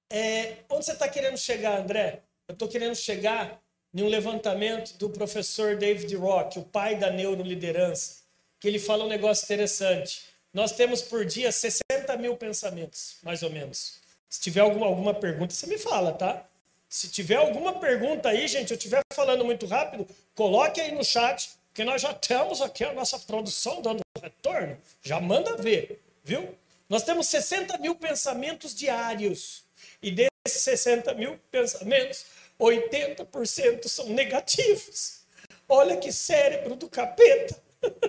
[0.09, 2.23] É, onde você está querendo chegar, André?
[2.47, 3.61] Eu estou querendo chegar
[3.93, 8.19] em um levantamento do professor David Rock, o pai da neuroliderança,
[8.61, 10.23] que ele fala um negócio interessante.
[10.53, 14.06] Nós temos por dia 60 mil pensamentos, mais ou menos.
[14.29, 16.45] Se tiver alguma, alguma pergunta, você me fala, tá?
[16.89, 21.51] Se tiver alguma pergunta aí, gente, eu estiver falando muito rápido, coloque aí no chat,
[21.75, 24.79] que nós já temos aqui a nossa produção dando retorno.
[25.03, 26.55] Já manda ver, viu?
[26.89, 29.65] Nós temos 60 mil pensamentos diários.
[30.03, 32.27] E desses 60 mil pensamentos,
[32.59, 35.21] 80% são negativos.
[35.69, 37.61] Olha que cérebro do capeta.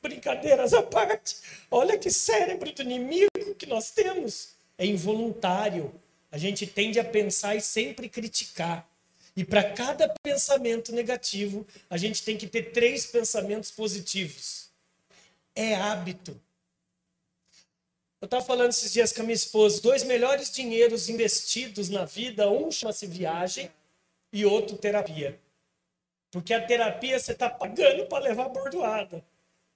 [0.00, 1.36] Brincadeiras à parte.
[1.70, 4.55] Olha que cérebro do inimigo que nós temos.
[4.78, 5.94] É involuntário.
[6.30, 8.88] A gente tende a pensar e sempre criticar.
[9.36, 14.70] E para cada pensamento negativo, a gente tem que ter três pensamentos positivos.
[15.54, 16.40] É hábito.
[18.20, 22.50] Eu estava falando esses dias com a minha esposa, dois melhores dinheiros investidos na vida,
[22.50, 23.70] um chama-se viagem
[24.32, 25.38] e outro terapia.
[26.30, 29.22] Porque a terapia você está pagando para levar bordoada.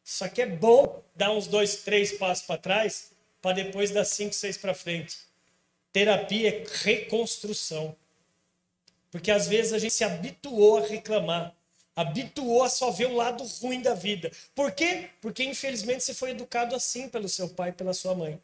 [0.03, 4.35] Só que é bom dar uns dois, três passos para trás, para depois dar cinco,
[4.35, 5.19] seis para frente.
[5.93, 7.97] Terapia é reconstrução.
[9.11, 11.55] Porque às vezes a gente se habituou a reclamar,
[11.97, 14.31] habituou a só ver o lado ruim da vida.
[14.55, 15.11] Por quê?
[15.21, 18.41] Porque infelizmente você foi educado assim pelo seu pai pela sua mãe.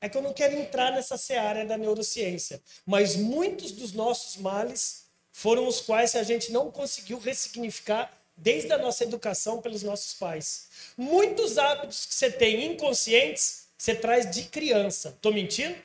[0.00, 5.06] É que eu não quero entrar nessa seara da neurociência, mas muitos dos nossos males
[5.30, 10.68] foram os quais a gente não conseguiu ressignificar desde a nossa educação pelos nossos pais.
[10.96, 15.18] Muitos hábitos que você tem inconscientes Você traz de criança.
[15.20, 15.76] Tô mentindo?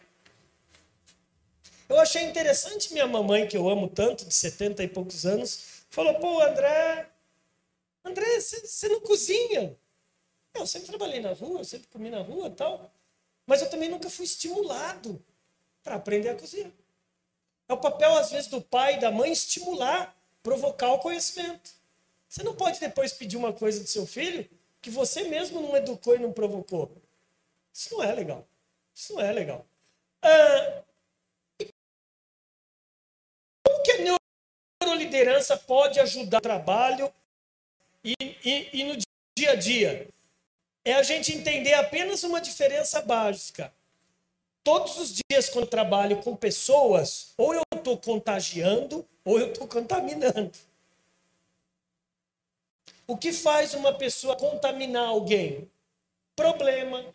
[1.90, 6.14] Eu achei interessante minha mamãe, que eu amo tanto, de 70 e poucos anos, falou:
[6.16, 7.08] pô, André,
[8.04, 9.76] André, você não cozinha.
[10.54, 12.92] Eu sempre trabalhei na rua, sempre comi na rua tal.
[13.46, 15.24] Mas eu também nunca fui estimulado
[15.84, 16.72] para aprender a cozinhar.
[17.70, 21.72] É o papel, às vezes, do pai e da mãe estimular, provocar o conhecimento.
[22.28, 24.48] Você não pode depois pedir uma coisa do seu filho
[24.82, 26.92] que você mesmo não educou e não provocou.
[27.74, 28.48] Isso não é legal.
[28.94, 29.66] Isso não é legal.
[30.22, 30.84] Ah,
[33.64, 34.20] como que a
[34.82, 37.14] neuroliderança pode ajudar o trabalho
[38.04, 38.98] e, e, e no
[39.38, 40.08] dia a dia?
[40.84, 43.74] É a gente entender apenas uma diferença básica.
[44.64, 49.68] Todos os dias, quando eu trabalho com pessoas, ou eu estou contagiando, ou eu estou
[49.68, 50.52] contaminando.
[53.08, 55.72] O que faz uma pessoa contaminar alguém?
[56.36, 57.06] Problema,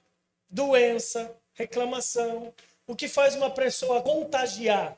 [0.48, 2.52] doença, reclamação.
[2.86, 4.96] O que faz uma pessoa contagiar?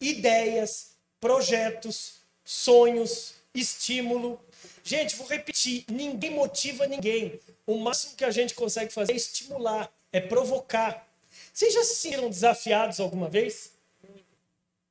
[0.00, 4.44] Ideias, projetos, sonhos, estímulo.
[4.82, 7.38] Gente, vou repetir: ninguém motiva ninguém.
[7.64, 11.08] O máximo que a gente consegue fazer é estimular, é provocar.
[11.52, 13.70] Vocês já se sentiram desafiados alguma vez?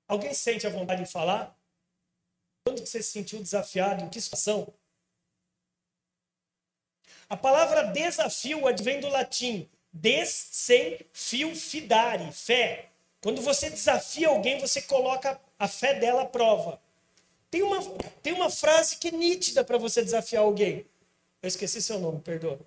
[0.07, 1.53] Alguém sente a vontade de falar?
[2.65, 4.05] Quando você se sentiu desafiado?
[4.05, 4.73] Em que situação?
[7.31, 12.89] A palavra desafio advém do latim des sem fio fidare, fé.
[13.21, 16.81] Quando você desafia alguém, você coloca a fé dela à prova.
[17.49, 17.81] Tem uma,
[18.21, 20.85] tem uma frase que é nítida para você desafiar alguém.
[21.41, 22.59] Eu esqueci seu nome, perdoa.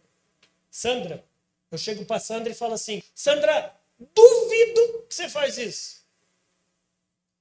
[0.70, 1.22] Sandra.
[1.70, 3.70] Eu chego para Sandra e falo assim: Sandra,
[4.14, 6.06] duvido que você faz isso.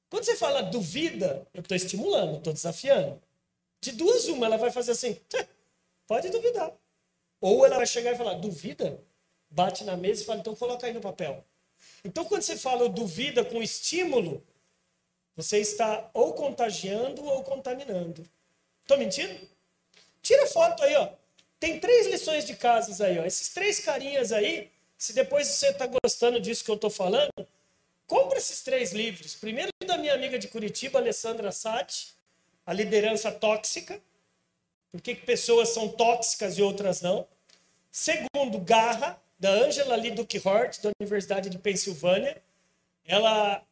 [0.10, 3.22] Quando você fala duvida, eu estou estimulando, estou desafiando.
[3.80, 5.18] De duas, uma, ela vai fazer assim:
[6.06, 6.83] pode duvidar.
[7.44, 9.04] Ou ela vai chegar e falar, duvida?
[9.50, 11.44] Bate na mesa e fala, então coloca aí no papel.
[12.02, 14.42] Então, quando você fala duvida com estímulo,
[15.36, 18.26] você está ou contagiando ou contaminando.
[18.80, 19.46] Estou mentindo?
[20.22, 21.10] Tira foto aí, ó.
[21.60, 23.26] Tem três lições de casas aí, ó.
[23.26, 27.46] Esses três carinhas aí, se depois você está gostando disso que eu estou falando,
[28.08, 29.36] compra esses três livros.
[29.36, 32.16] Primeiro da minha amiga de Curitiba, Alessandra Sati,
[32.66, 34.02] A Liderança Tóxica.
[34.94, 37.28] Por que pessoas são tóxicas e outras não?
[37.92, 40.14] Segundo, Garra, da Angela Lee
[40.46, 42.40] Hort, da Universidade de Pensilvânia.
[43.04, 43.64] Ela,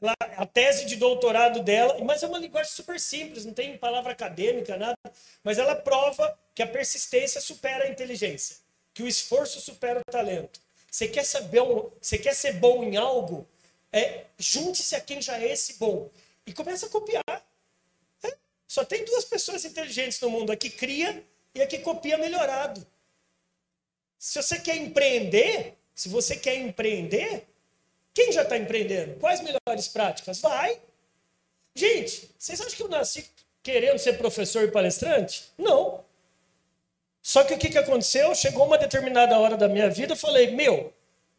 [0.00, 4.12] ela, a tese de doutorado dela, mas é uma linguagem super simples, não tem palavra
[4.12, 4.96] acadêmica, nada,
[5.44, 8.56] mas ela prova que a persistência supera a inteligência,
[8.94, 10.62] que o esforço supera o talento.
[10.90, 11.60] Você quer saber,
[12.00, 13.46] você quer ser bom em algo?
[13.92, 16.10] É, junte-se a quem já é esse bom
[16.46, 17.47] e comece a copiar.
[18.68, 22.86] Só tem duas pessoas inteligentes no mundo, a que cria e a que copia melhorado.
[24.18, 27.48] Se você quer empreender, se você quer empreender,
[28.12, 29.18] quem já está empreendendo?
[29.18, 30.40] Quais melhores práticas?
[30.40, 30.78] Vai.
[31.74, 33.30] Gente, vocês acham que eu nasci
[33.62, 35.50] querendo ser professor e palestrante?
[35.56, 36.04] Não.
[37.22, 38.34] Só que o que, que aconteceu?
[38.34, 40.92] Chegou uma determinada hora da minha vida, eu falei, meu,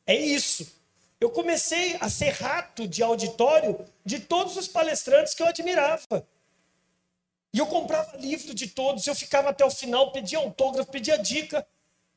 [0.08, 0.68] é isso.
[1.20, 6.26] Eu comecei a ser rato de auditório de todos os palestrantes que eu admirava.
[7.54, 11.68] E eu comprava livro de todos, eu ficava até o final, pedia autógrafo, pedia dica.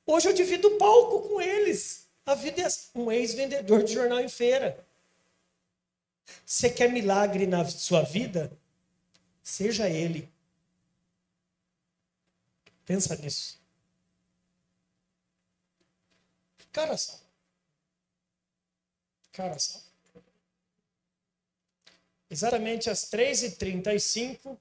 [0.07, 2.09] Hoje eu divido o palco com eles.
[2.27, 2.91] A vida é assim.
[2.95, 4.87] um ex-vendedor de jornal em feira.
[6.45, 8.57] Você quer milagre na sua vida?
[9.43, 10.33] Seja ele.
[12.85, 13.61] Pensa nisso.
[16.73, 17.21] Cara só.
[19.33, 19.81] Cara só.
[22.31, 24.59] Exatamente às 3h35,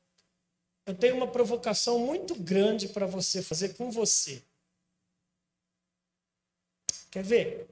[0.86, 4.42] eu tenho uma provocação muito grande para você fazer com você.
[7.10, 7.68] Quer ver?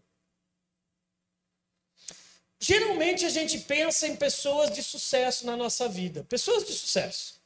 [2.59, 6.23] Geralmente a gente pensa em pessoas de sucesso na nossa vida.
[6.25, 7.39] Pessoas de sucesso.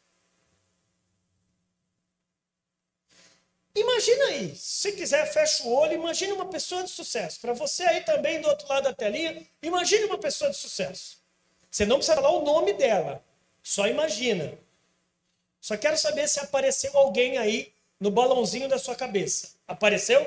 [3.76, 7.39] Imagina aí, se quiser, fecha o olho, imagine uma pessoa de sucesso.
[7.39, 11.18] Para você aí também do outro lado da telinha, imagine uma pessoa de sucesso.
[11.72, 13.24] Você não precisa falar o nome dela,
[13.64, 14.57] só imagina.
[15.64, 19.51] Só quero saber se apareceu alguém aí no balãozinho da sua cabeça.
[19.66, 20.20] Apareceu?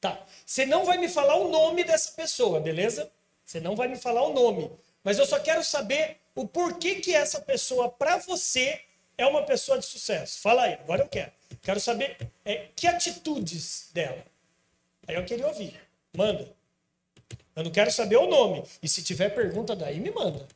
[0.00, 0.24] Tá.
[0.46, 3.10] Você não vai me falar o nome dessa pessoa, beleza?
[3.44, 4.70] Você não vai me falar o nome.
[5.02, 8.80] Mas eu só quero saber o porquê que essa pessoa, para você,
[9.16, 10.40] é uma pessoa de sucesso.
[10.40, 11.32] Fala aí, agora eu quero.
[11.60, 14.24] Quero saber é, que atitudes dela.
[15.08, 15.74] Aí eu queria ouvir.
[16.16, 16.48] Manda.
[17.56, 18.62] Eu não quero saber o nome.
[18.80, 20.46] E se tiver pergunta daí, me manda.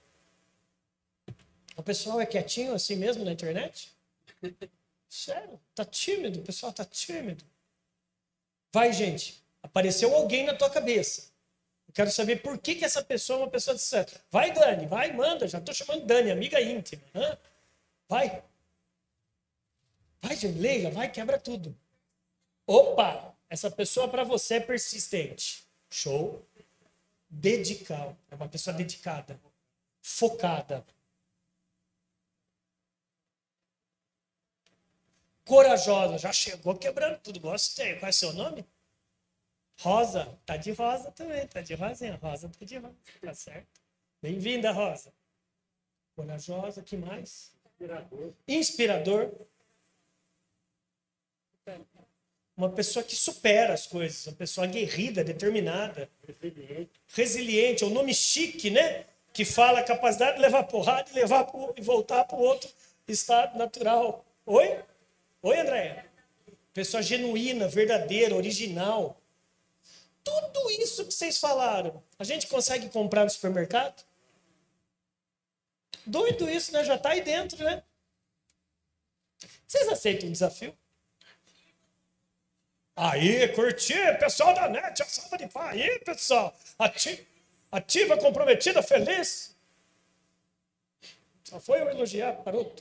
[1.77, 3.93] O pessoal é quietinho assim mesmo na internet?
[5.09, 5.61] Sério?
[5.75, 6.41] Tá tímido?
[6.41, 7.45] O pessoal tá tímido.
[8.73, 9.43] Vai, gente.
[9.63, 11.31] Apareceu alguém na tua cabeça.
[11.87, 14.19] Eu quero saber por que, que essa pessoa é uma pessoa de sucesso.
[14.31, 15.47] Vai, Dani, vai, manda.
[15.47, 17.03] Já estou chamando Dani, amiga íntima.
[17.15, 17.39] Hã?
[18.09, 18.43] Vai.
[20.21, 21.77] Vai, Leila, vai, quebra tudo.
[22.67, 25.65] Opa, essa pessoa para você é persistente.
[25.91, 26.43] Show.
[27.29, 28.17] Dedical.
[28.31, 29.39] É uma pessoa dedicada.
[30.01, 30.85] Focada.
[35.45, 36.19] Corajosa.
[36.19, 37.41] Já chegou quebrando tudo.
[37.41, 37.95] Gostei.
[37.97, 38.65] Qual é o seu nome?
[39.81, 40.39] Rosa.
[40.47, 41.47] Tá de rosa também.
[41.47, 42.19] Tá de rosinha.
[42.21, 42.97] Rosa tá de rosa.
[43.21, 43.81] Tá certo.
[44.21, 45.13] Bem-vinda, Rosa.
[46.15, 46.83] Corajosa.
[46.83, 47.53] que mais?
[47.67, 48.33] Inspirador.
[48.47, 49.47] Inspirador
[52.57, 56.91] uma pessoa que supera as coisas, uma pessoa aguerrida, determinada, resiliente.
[57.09, 57.85] resiliente.
[57.85, 59.05] É um nome chique, né?
[59.33, 62.71] Que fala a capacidade de levar porrada e levar pro, e voltar para o outro
[63.09, 64.25] estado natural.
[64.47, 64.79] Oi?
[65.45, 66.07] Oi, Andréia?
[66.73, 69.21] Pessoa genuína, verdadeira, original.
[70.23, 74.05] Tudo isso que vocês falaram, a gente consegue comprar no supermercado?
[76.07, 76.85] Doido isso, né?
[76.85, 77.83] Já está aí dentro, né?
[79.67, 80.77] Vocês aceitam o desafio?
[82.95, 85.73] Aí, curti, pessoal da net, a salva de paz.
[85.73, 87.23] Aí, pessoal, ativa,
[87.73, 89.57] ativa, comprometida, feliz.
[91.43, 92.73] Só foi eu elogiar, parou.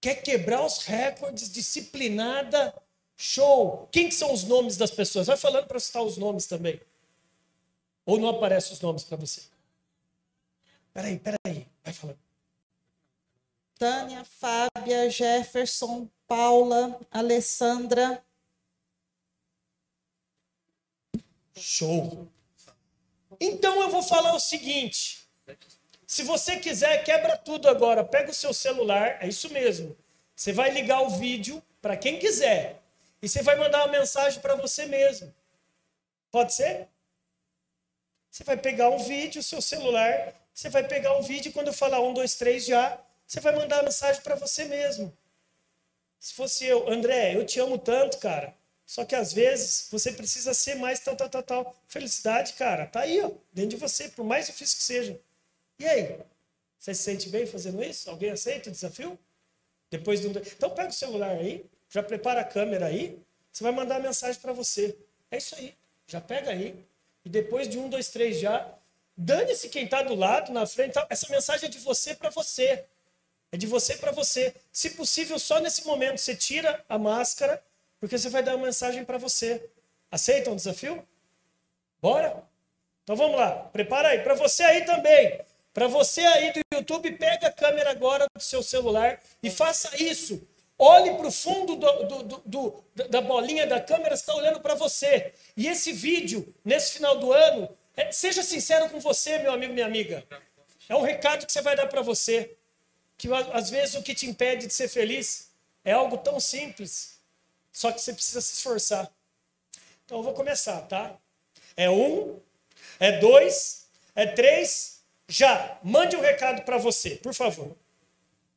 [0.00, 2.74] Quer quebrar os recordes, disciplinada,
[3.16, 3.88] show.
[3.90, 5.26] Quem que são os nomes das pessoas?
[5.26, 6.80] Vai falando para citar os nomes também.
[8.06, 9.42] Ou não aparecem os nomes para você?
[10.94, 12.18] Peraí, peraí, vai falando.
[13.78, 18.24] Tânia, Fábia, Jefferson, Paula, Alessandra.
[21.54, 22.28] Show.
[23.40, 25.28] Então eu vou falar o seguinte:
[26.08, 28.02] se você quiser, quebra tudo agora.
[28.02, 29.94] Pega o seu celular, é isso mesmo.
[30.34, 32.80] Você vai ligar o vídeo para quem quiser
[33.20, 35.32] e você vai mandar uma mensagem para você mesmo.
[36.30, 36.88] Pode ser?
[38.30, 41.74] Você vai pegar um vídeo, seu celular, você vai pegar um vídeo e quando eu
[41.74, 45.14] falar um, dois, três já, você vai mandar uma mensagem para você mesmo.
[46.18, 48.54] Se fosse eu, André, eu te amo tanto, cara.
[48.86, 51.76] Só que às vezes você precisa ser mais tal, tal, tal, tal.
[51.86, 55.20] Felicidade, cara, tá aí, ó, dentro de você, por mais difícil que seja.
[55.78, 56.18] E aí?
[56.78, 58.08] Você se sente bem fazendo isso?
[58.08, 59.18] Alguém aceita o desafio?
[59.90, 60.38] Depois do...
[60.38, 63.18] Então pega o celular aí, já prepara a câmera aí,
[63.50, 64.96] você vai mandar a mensagem para você.
[65.30, 65.74] É isso aí.
[66.06, 66.84] Já pega aí.
[67.24, 68.72] E depois de um, dois, três já,
[69.16, 70.94] dane-se quem está do lado, na frente.
[71.10, 72.84] Essa mensagem é de você para você.
[73.50, 74.54] É de você para você.
[74.70, 77.62] Se possível, só nesse momento você tira a máscara,
[77.98, 79.68] porque você vai dar uma mensagem para você.
[80.10, 81.06] Aceitam o desafio?
[82.00, 82.42] Bora?
[83.02, 83.50] Então vamos lá.
[83.50, 84.22] Prepara aí.
[84.22, 85.40] Para você aí também.
[85.78, 90.44] Para você aí do YouTube, pega a câmera agora do seu celular e faça isso.
[90.76, 95.32] Olhe para o fundo do, do, do, da bolinha da câmera, está olhando para você.
[95.56, 99.86] E esse vídeo, nesse final do ano, é, seja sincero com você, meu amigo, minha
[99.86, 100.26] amiga.
[100.88, 102.56] É um recado que você vai dar para você
[103.16, 105.52] que às vezes o que te impede de ser feliz
[105.84, 107.20] é algo tão simples,
[107.72, 109.08] só que você precisa se esforçar.
[110.04, 111.16] Então eu vou começar, tá?
[111.76, 112.40] É um,
[112.98, 114.97] é dois, é três,
[115.28, 115.78] já.
[115.82, 117.76] Mande um recado para você, por favor.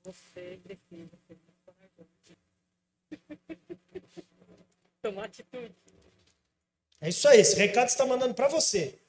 [0.03, 1.38] Você precisa ser
[5.01, 5.76] Tomar atitude.
[6.99, 9.00] É isso aí, esse recado está mandando para você.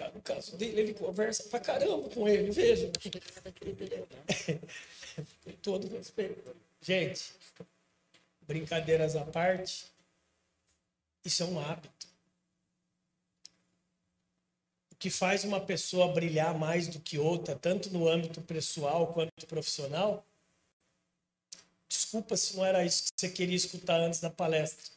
[0.00, 2.90] Já no caso dele, ele conversa pra caramba com ele, veja.
[5.44, 6.56] com todo respeito.
[6.80, 7.34] Gente,
[8.40, 9.84] brincadeiras à parte,
[11.22, 12.08] isso é um hábito.
[14.90, 19.46] O que faz uma pessoa brilhar mais do que outra, tanto no âmbito pessoal quanto
[19.46, 20.24] profissional,
[21.86, 24.90] desculpa se não era isso que você queria escutar antes da palestra,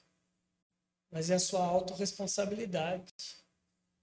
[1.11, 3.42] mas é a sua autorresponsabilidade.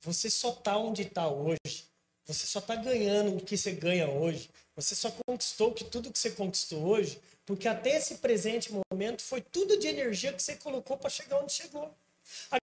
[0.02, 1.86] Você só está onde está hoje.
[2.26, 4.50] Você só está ganhando o que você ganha hoje.
[4.76, 9.40] Você só conquistou que tudo que você conquistou hoje, porque até esse presente momento foi
[9.40, 11.92] tudo de energia que você colocou para chegar onde chegou.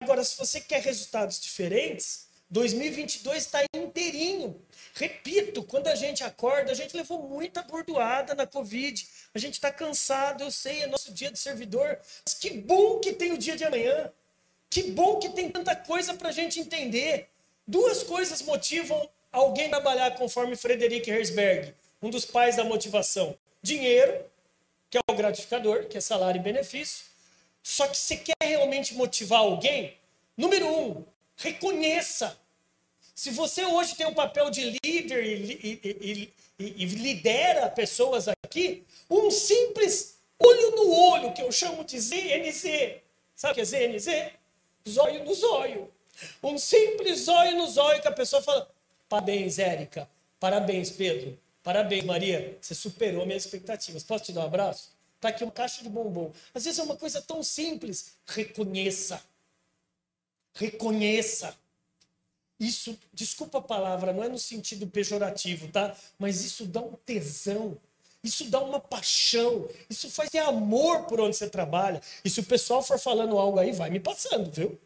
[0.01, 4.61] Agora, se você quer resultados diferentes, 2022 está inteirinho.
[4.93, 9.07] Repito, quando a gente acorda, a gente levou muita bordoada na Covid.
[9.33, 11.99] A gente está cansado, eu sei, é nosso dia de servidor.
[12.23, 14.11] Mas que bom que tem o dia de amanhã.
[14.75, 17.29] Que bom que tem tanta coisa para a gente entender.
[17.65, 24.25] Duas coisas motivam alguém a trabalhar conforme Frederic Herzberg, um dos pais da motivação: dinheiro,
[24.89, 27.05] que é o gratificador, que é salário e benefício.
[27.63, 29.97] Só que você quer realmente motivar alguém?
[30.35, 31.05] Número um,
[31.37, 32.37] reconheça.
[33.15, 38.83] Se você hoje tem um papel de líder e, e, e, e lidera pessoas aqui,
[39.09, 42.99] um simples olho no olho, que eu chamo de ZNZ.
[43.33, 44.35] Sabe o que é ZNZ?
[44.87, 45.91] Zóio no zóio.
[46.41, 48.69] Um simples zóio no zóio que a pessoa fala:
[49.09, 50.09] parabéns, Érica.
[50.39, 51.37] Parabéns, Pedro.
[51.63, 52.57] Parabéns, Maria.
[52.61, 54.03] Você superou minhas expectativas.
[54.03, 54.91] Posso te dar um abraço?
[55.19, 56.31] Tá aqui uma caixa de bombom.
[56.53, 58.13] Às vezes é uma coisa tão simples.
[58.27, 59.21] Reconheça.
[60.53, 61.55] Reconheça.
[62.59, 65.95] Isso, desculpa a palavra, não é no sentido pejorativo, tá?
[66.17, 67.77] Mas isso dá um tesão.
[68.25, 72.01] Isso dá uma paixão, isso faz ter amor por onde você trabalha.
[72.23, 74.79] E se o pessoal for falando algo aí, vai me passando, viu?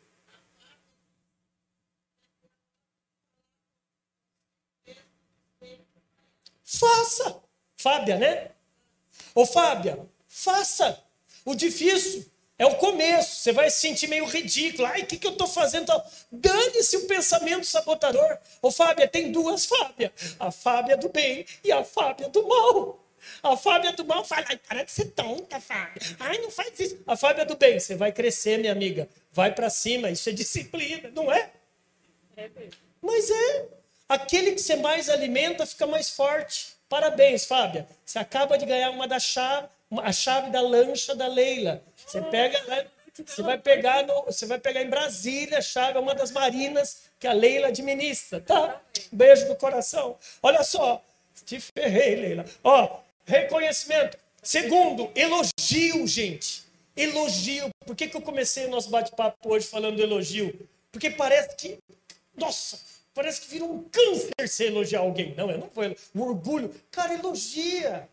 [6.65, 7.41] Faça.
[7.77, 8.51] Fábia, né?
[9.33, 11.01] Ô Fábia, faça.
[11.45, 13.37] O difícil é o começo.
[13.37, 14.85] Você vai se sentir meio ridículo.
[14.85, 15.93] Ai, o que, que eu estou fazendo?
[16.29, 18.37] Dane-se o pensamento sabotador.
[18.61, 20.11] Ô Fábia, tem duas Fábia.
[20.37, 23.09] A Fábia do bem e a Fábia do mal.
[23.41, 26.01] A Fábia do mal fala, ai, para de ser tonta, Fábia.
[26.20, 27.01] Ai, não faz isso.
[27.05, 29.07] A Fábia do bem, você vai crescer, minha amiga.
[29.32, 31.49] Vai para cima, isso é disciplina, não é?
[32.36, 32.72] É mesmo.
[33.01, 33.65] Mas é.
[34.07, 36.74] Aquele que você mais alimenta fica mais forte.
[36.89, 37.88] Parabéns, Fábia.
[38.03, 39.67] Você acaba de ganhar uma da chave,
[40.01, 41.84] a chave da lancha da Leila.
[41.95, 42.89] Você pega,
[43.26, 47.28] você vai pegar no, você vai pegar em Brasília a chave, uma das marinas que
[47.28, 48.82] a Leila administra, tá?
[49.11, 50.17] Beijo do coração.
[50.41, 51.03] Olha só,
[51.45, 52.45] te ferrei, Leila.
[52.63, 54.17] Ó, reconhecimento.
[54.41, 56.63] Segundo, elogio, gente.
[56.95, 57.69] Elogio.
[57.86, 60.67] Por que, que eu comecei o nosso bate-papo hoje falando do elogio?
[60.91, 61.77] Porque parece que,
[62.36, 62.80] nossa,
[63.19, 65.34] Parece que vira um câncer se elogiar alguém.
[65.36, 65.84] Não, eu não vou.
[66.15, 66.73] Um orgulho.
[66.89, 68.07] Cara, elogia.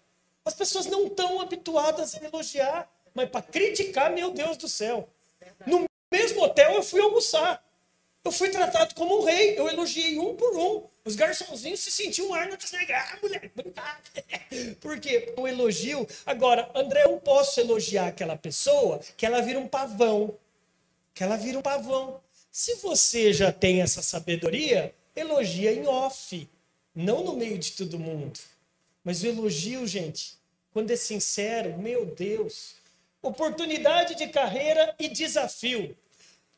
[0.44, 2.90] As pessoas não estão habituadas a elogiar.
[3.14, 5.08] Mas para criticar, meu Deus do céu.
[5.64, 7.62] No mesmo hotel eu fui almoçar.
[8.26, 9.56] Eu fui tratado como um rei.
[9.56, 10.82] Eu elogiei um por um.
[11.04, 12.96] Os garçonzinhos se sentiam Arnold Schwarzenegger.
[12.96, 13.52] Ah, mulher,
[14.80, 15.32] Por quê?
[15.36, 16.08] O elogio.
[16.26, 20.36] Agora, André, eu não posso elogiar aquela pessoa que ela vira um pavão.
[21.14, 22.20] Que ela vira um pavão.
[22.50, 26.50] Se você já tem essa sabedoria, elogia em off,
[26.92, 28.40] não no meio de todo mundo.
[29.04, 30.36] Mas o elogio, gente,
[30.72, 32.74] quando é sincero, meu Deus.
[33.22, 35.96] Oportunidade de carreira e desafio.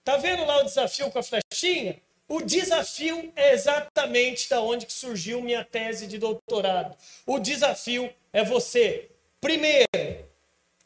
[0.08, 1.22] Tá vendo lá o desafio com a
[1.58, 2.00] flechinha?
[2.28, 6.94] O desafio é exatamente da onde que surgiu minha tese de doutorado.
[7.26, 9.08] O desafio é você.
[9.40, 9.88] Primeiro,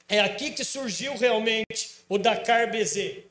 [0.09, 3.25] é aqui que surgiu realmente o Dakar BZ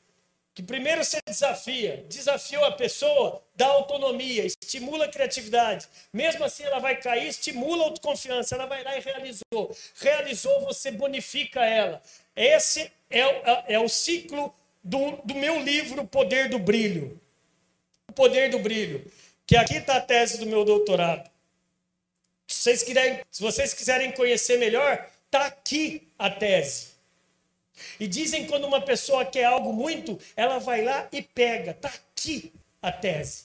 [0.54, 5.88] que primeiro você desafia, desafiou a pessoa, dá autonomia, estimula a criatividade.
[6.12, 9.74] Mesmo assim, ela vai cair, estimula a autoconfiança, ela vai lá e realizou.
[9.98, 12.02] Realizou, você bonifica ela.
[12.36, 17.18] Esse é, é, é o ciclo do, do meu livro Poder do Brilho.
[18.12, 19.10] O Poder do Brilho.
[19.46, 21.30] Que aqui está a tese do meu doutorado.
[22.46, 26.88] Se vocês, quiserem, se vocês quiserem conhecer melhor, está aqui a tese.
[27.98, 31.70] E dizem quando uma pessoa quer algo muito, ela vai lá e pega.
[31.70, 32.52] Está aqui
[32.82, 33.44] a tese.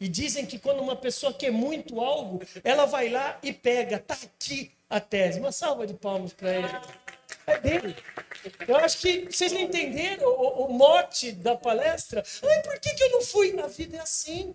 [0.00, 3.96] E dizem que quando uma pessoa quer muito algo, ela vai lá e pega.
[3.96, 5.38] Está aqui a tese.
[5.38, 6.68] Uma salva de palmas para ele.
[7.46, 7.96] É dele.
[8.66, 12.24] Eu acho que vocês não entenderam o, o mote da palestra.
[12.42, 13.45] Ai, por que, que eu não fui?
[13.76, 14.54] Vida é assim.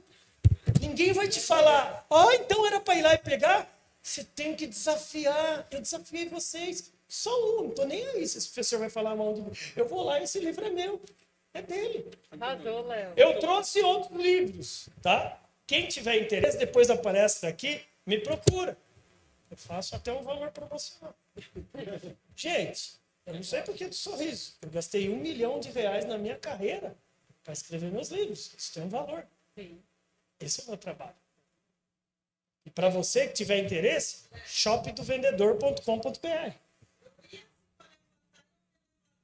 [0.80, 3.72] Ninguém vai te falar, ó, oh, então era para ir lá e pegar.
[4.02, 5.68] Você tem que desafiar.
[5.70, 6.92] Eu desafiei vocês.
[7.08, 9.52] Só um, não estou nem aí se esse professor vai falar mal de mim.
[9.76, 11.02] Eu vou lá, esse livro é meu.
[11.54, 12.10] É dele.
[12.32, 13.14] Arrasou, Léo.
[13.16, 15.40] Eu trouxe outros livros, tá?
[15.68, 18.78] Quem tiver interesse, depois da palestra aqui, me procura.
[19.50, 21.14] Eu faço até um valor promocional.
[22.36, 22.94] Gente,
[23.26, 24.54] eu não sei por que do sorriso.
[24.62, 26.96] Eu gastei um milhão de reais na minha carreira
[27.44, 28.54] para escrever meus livros.
[28.58, 29.26] Isso tem um valor.
[29.56, 29.82] Sim.
[30.40, 31.16] Esse é o meu trabalho.
[32.66, 36.56] E para você que tiver interesse, shopdovendedor.com.br.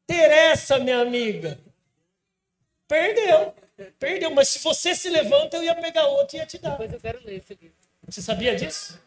[0.08, 1.60] Teresa, minha amiga.
[2.88, 3.54] Perdeu.
[4.00, 4.32] Perdeu.
[4.32, 6.72] Mas se você se levanta, eu ia pegar outro e ia te dar.
[6.72, 7.76] Depois eu quero ler esse livro.
[8.06, 9.00] Você sabia disso?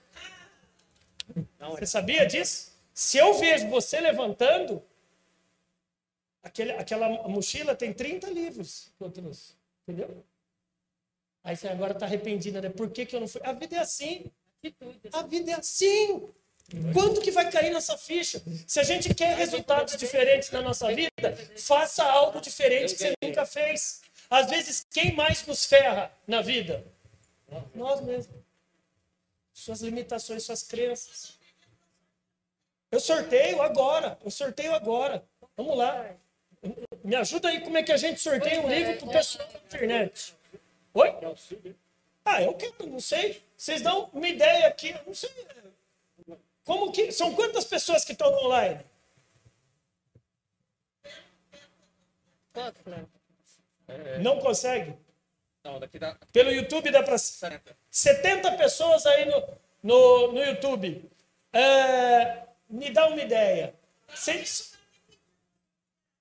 [1.59, 2.71] Você sabia disso?
[2.93, 4.83] Se eu vejo você levantando,
[6.43, 9.55] aquele, aquela mochila tem 30 livros que eu trouxe.
[9.87, 10.25] Entendeu?
[11.43, 12.69] Aí você agora está arrependida, né?
[12.69, 13.41] Por que, que eu não fui?
[13.45, 14.31] A vida é assim.
[15.13, 16.29] A vida é assim.
[16.93, 18.43] Quanto que vai cair nossa ficha?
[18.67, 23.45] Se a gente quer resultados diferentes na nossa vida, faça algo diferente que você nunca
[23.45, 24.03] fez.
[24.29, 26.85] Às vezes, quem mais nos ferra na vida?
[27.75, 28.37] Nós mesmos.
[29.53, 31.39] Suas limitações, suas crenças.
[32.91, 34.19] Eu sorteio agora.
[34.25, 35.25] Eu sorteio agora.
[35.57, 36.17] Vamos lá.
[37.03, 39.59] Me ajuda aí como é que a gente sorteia um livro para o pessoal da
[39.61, 40.35] internet.
[40.95, 41.09] Oi?
[42.25, 43.43] Ah, eu quero, não sei.
[43.57, 45.31] Vocês dão uma ideia aqui, não sei.
[46.65, 47.11] Como que.
[47.13, 48.81] São quantas pessoas que estão online?
[54.21, 54.95] Não consegue?
[55.65, 57.77] Não, daqui dá Pelo YouTube dá para 70.
[57.91, 59.49] 70 pessoas aí no,
[59.83, 61.11] no, no YouTube.
[61.53, 63.75] É, me dá uma ideia.
[64.15, 64.79] Cês-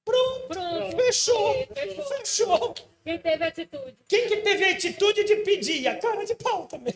[0.09, 0.95] Pronto, Pronto.
[0.97, 1.67] Fechou.
[1.73, 2.05] Fechou.
[2.05, 2.75] Fechou.
[3.03, 3.97] Quem teve atitude?
[4.07, 5.87] Quem que teve atitude de pedir?
[5.87, 6.93] A cara de pau também.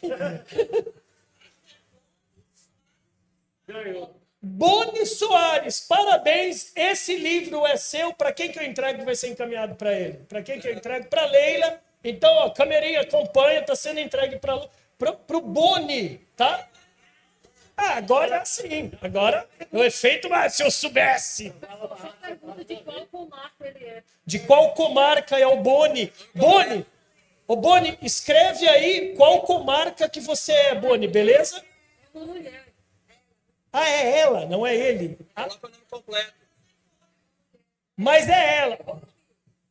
[4.42, 6.74] Boni Soares, parabéns.
[6.76, 8.14] Esse livro é seu.
[8.14, 10.18] Para quem que eu entrego vai ser encaminhado para ele?
[10.28, 11.08] Para quem que eu entrego?
[11.08, 11.80] Para Leila.
[12.04, 14.60] Então, ó, câmerinha acompanha, está sendo entregue para
[15.38, 16.68] o Boni, tá?
[17.76, 18.92] Ah, agora sim.
[19.02, 21.54] Agora o efeito, mas se eu soubesse.
[22.66, 24.04] De qual comarca ele é.
[24.26, 26.12] De qual comarca é o Boni?
[26.36, 26.86] Boni,
[27.48, 31.58] ô Boni, escreve aí qual comarca que você é, Boni, beleza?
[32.14, 32.66] É uma mulher.
[33.72, 35.18] Ah, é ela, não é ele.
[35.36, 36.34] Ah, Coloca o nome completo.
[37.98, 38.78] mas é ela.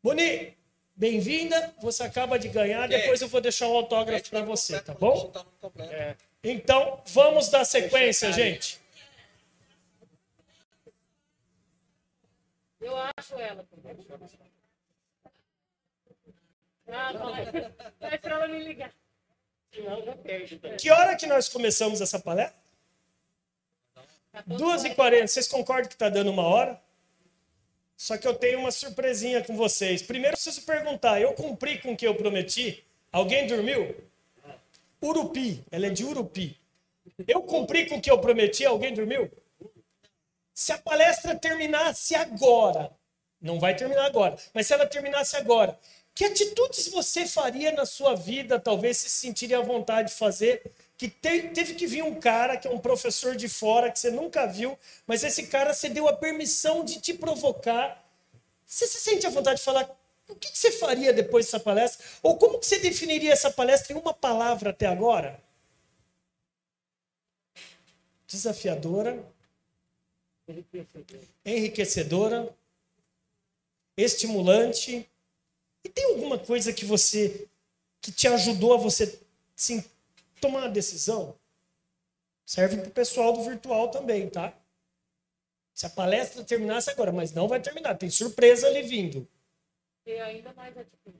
[0.02, 0.56] Boni,
[0.96, 1.72] bem-vinda.
[1.80, 2.88] Você acaba de ganhar.
[2.88, 5.14] Depois eu vou deixar um autógrafo para você, tá bom?
[5.14, 6.24] Botar o nome completo.
[6.44, 8.80] Então, vamos dar sequência, gente.
[12.80, 13.64] Eu acho ela.
[16.88, 17.44] Ah, vai.
[18.00, 18.92] Vai pra ela me ligar.
[20.78, 22.60] Que hora que nós começamos essa palestra?
[24.48, 25.28] 2h40.
[25.28, 26.80] Vocês concordam que está dando uma hora?
[27.96, 30.02] Só que eu tenho uma surpresinha com vocês.
[30.02, 32.84] Primeiro, preciso perguntar: eu cumpri com o que eu prometi?
[33.12, 34.11] Alguém dormiu?
[35.02, 35.64] Urupi.
[35.70, 36.58] Ela é de Urupi.
[37.26, 38.64] Eu cumpri com o que eu prometi?
[38.64, 39.30] Alguém dormiu?
[40.54, 42.90] Se a palestra terminasse agora,
[43.40, 45.78] não vai terminar agora, mas se ela terminasse agora,
[46.14, 50.70] que atitudes você faria na sua vida, talvez se sentiria à vontade de fazer?
[50.96, 54.10] Que te- teve que vir um cara, que é um professor de fora, que você
[54.10, 58.04] nunca viu, mas esse cara você deu a permissão de te provocar.
[58.66, 59.90] Você se sente à vontade de falar
[60.32, 62.04] o que você faria depois dessa palestra?
[62.22, 65.42] Ou como que você definiria essa palestra em uma palavra até agora?
[68.26, 69.24] Desafiadora,
[71.44, 72.54] enriquecedora,
[73.96, 75.08] estimulante.
[75.84, 77.46] E tem alguma coisa que você
[78.00, 79.20] que te ajudou a você
[79.54, 79.84] sim,
[80.40, 81.36] tomar uma decisão?
[82.44, 84.52] Serve para o pessoal do virtual também, tá?
[85.72, 89.26] Se a palestra terminasse agora, mas não vai terminar, tem surpresa ali vindo.
[90.06, 91.16] E ainda mais atitude.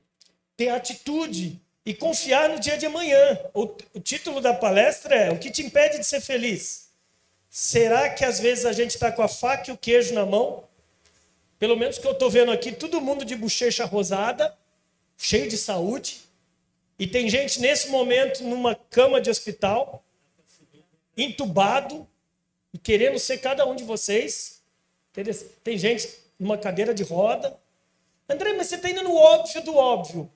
[0.57, 3.39] Ter atitude e confiar no dia de amanhã.
[3.53, 3.63] O,
[3.93, 6.91] o título da palestra é O que te impede de ser feliz?
[7.49, 10.63] Será que às vezes a gente está com a faca e o queijo na mão?
[11.59, 14.57] Pelo menos que eu estou vendo aqui, todo mundo de bochecha rosada,
[15.17, 16.21] cheio de saúde.
[16.97, 20.03] E tem gente nesse momento numa cama de hospital,
[21.15, 22.07] entubado,
[22.73, 24.61] e querendo ser cada um de vocês.
[25.63, 26.09] Tem gente
[26.39, 27.55] numa cadeira de roda.
[28.27, 30.31] André, mas você está indo no óbvio do óbvio.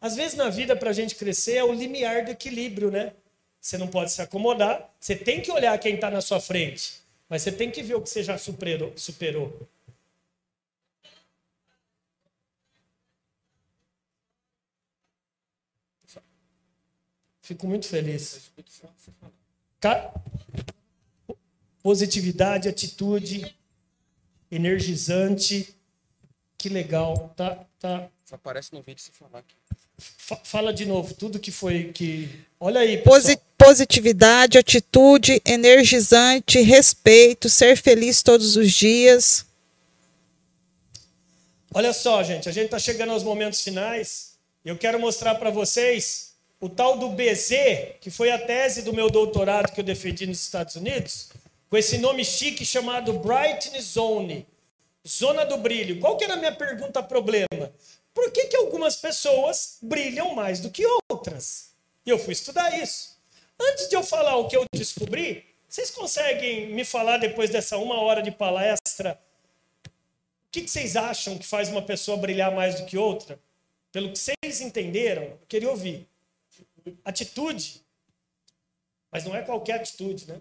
[0.00, 3.14] Às vezes na vida, para a gente crescer, é o limiar do equilíbrio, né?
[3.60, 7.42] Você não pode se acomodar, você tem que olhar quem está na sua frente, mas
[7.42, 8.92] você tem que ver o que você já superou.
[17.42, 18.50] Fico muito feliz.
[21.80, 23.56] Positividade, atitude,
[24.50, 25.75] energizante.
[26.58, 27.32] Que legal.
[27.36, 28.08] Tá, tá.
[28.24, 29.54] Só aparece no vídeo se falar aqui.
[29.98, 32.28] Fa- Fala de novo tudo que foi que.
[32.60, 33.20] Olha aí, pessoal.
[33.20, 39.46] Posi- positividade, atitude, energizante, respeito, ser feliz todos os dias.
[41.72, 44.34] Olha só, gente, a gente está chegando aos momentos finais.
[44.64, 47.54] Eu quero mostrar para vocês o tal do BZ,
[48.00, 51.28] que foi a tese do meu doutorado que eu defendi nos Estados Unidos,
[51.68, 54.46] com esse nome chique chamado Brightness Zone,
[55.06, 56.00] zona do brilho.
[56.00, 57.72] Qual que era a minha pergunta problema?
[58.14, 61.74] Por que, que algumas pessoas brilham mais do que outras?
[62.04, 63.16] E eu fui estudar isso.
[63.60, 68.00] Antes de eu falar o que eu descobri, vocês conseguem me falar depois dessa uma
[68.00, 69.20] hora de palestra
[70.46, 73.38] o que, que vocês acham que faz uma pessoa brilhar mais do que outra?
[73.92, 76.08] Pelo que vocês entenderam, eu queria ouvir.
[77.04, 77.84] Atitude.
[79.10, 80.40] Mas não é qualquer atitude, né?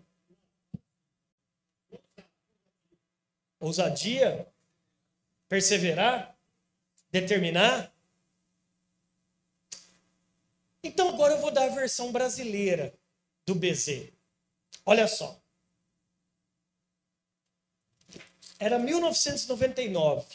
[3.59, 4.47] Ousadia.
[5.47, 6.35] Perseverar.
[7.11, 7.93] Determinar.
[10.83, 12.93] Então agora eu vou dar a versão brasileira
[13.45, 14.11] do BZ.
[14.85, 15.39] Olha só.
[18.59, 20.25] Era 1999.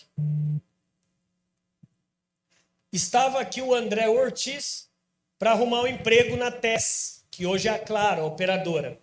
[2.93, 4.91] Estava aqui o André Ortiz,
[5.39, 9.01] para arrumar um emprego na TES, que hoje é a Claro, a operadora.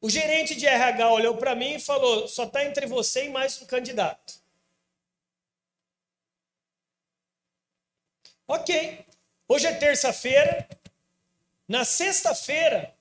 [0.00, 3.62] O gerente de RH olhou para mim e falou: só está entre você e mais
[3.62, 4.43] um candidato.
[8.46, 9.04] Ok.
[9.48, 10.68] Hoje é terça-feira.
[11.66, 12.94] Na sexta-feira,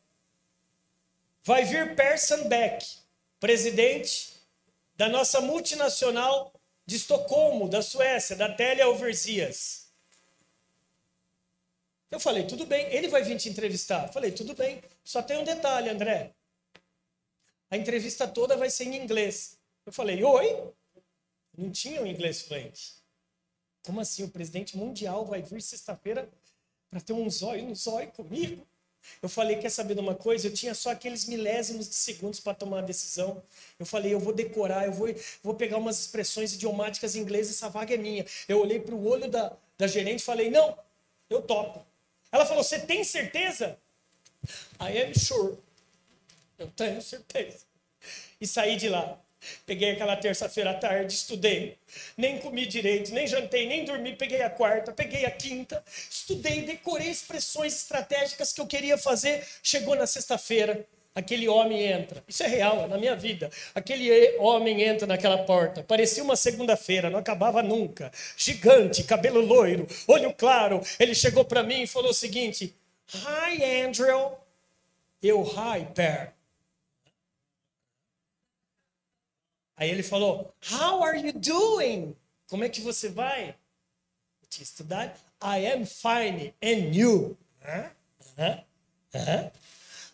[1.43, 2.85] vai vir Persson Beck,
[3.39, 4.33] presidente
[4.95, 6.53] da nossa multinacional
[6.85, 9.91] de Estocolmo, da Suécia, da Telia Overseas.
[12.09, 14.07] Eu falei, tudo bem, ele vai vir te entrevistar.
[14.07, 16.31] Eu falei, tudo bem, só tem um detalhe, André.
[17.69, 19.57] A entrevista toda vai ser em inglês.
[19.85, 20.73] Eu falei, oi?
[21.57, 23.02] Não tinha um inglês fluente.
[23.83, 24.23] Como assim?
[24.23, 26.29] O presidente mundial vai vir sexta-feira
[26.89, 28.65] para ter um zóio no zóio comigo?
[29.21, 30.47] Eu falei, quer saber de uma coisa?
[30.47, 33.43] Eu tinha só aqueles milésimos de segundos para tomar a decisão.
[33.77, 37.93] Eu falei, eu vou decorar, eu vou, vou pegar umas expressões idiomáticas inglesas, essa vaga
[37.93, 38.25] é minha.
[38.47, 40.77] Eu olhei para o olho da, da gerente e falei, não,
[41.29, 41.85] eu topo.
[42.31, 43.77] Ela falou, você tem certeza?
[44.79, 45.57] I am sure.
[46.57, 47.65] Eu tenho certeza.
[48.39, 49.19] E saí de lá.
[49.65, 51.77] Peguei aquela terça-feira à tarde, estudei.
[52.17, 54.15] Nem comi direito, nem jantei, nem dormi.
[54.15, 55.83] Peguei a quarta, peguei a quinta.
[56.09, 59.45] Estudei, decorei expressões estratégicas que eu queria fazer.
[59.61, 62.23] Chegou na sexta-feira, aquele homem entra.
[62.27, 63.49] Isso é real, é na minha vida.
[63.75, 65.83] Aquele homem entra naquela porta.
[65.83, 68.11] Parecia uma segunda-feira, não acabava nunca.
[68.37, 70.81] Gigante, cabelo loiro, olho claro.
[70.99, 72.75] Ele chegou para mim e falou o seguinte:
[73.13, 74.37] Hi, Andrew.
[75.21, 76.32] Eu, hi, Per.
[79.75, 82.15] Aí ele falou: How are you doing?
[82.47, 83.49] Como é que você vai?
[84.41, 85.17] Eu tinha estudado.
[85.41, 86.53] I am fine.
[86.61, 87.37] And you?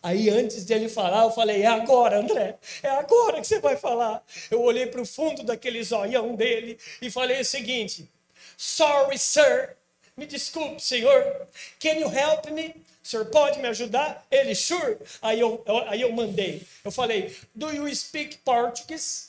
[0.02, 2.58] Aí antes de ele falar, eu falei: É agora, André.
[2.82, 4.24] É agora que você vai falar.
[4.50, 8.10] Eu olhei para o fundo daquele zoião dele e falei o seguinte:
[8.58, 9.76] Sorry, sir.
[10.16, 11.48] Me desculpe, senhor.
[11.80, 12.76] Can you help me?
[13.04, 14.26] O senhor pode me ajudar?
[14.30, 14.98] Ele, sure.
[15.22, 16.66] Aí eu, aí eu mandei.
[16.84, 19.29] Eu falei: Do you speak Portuguese?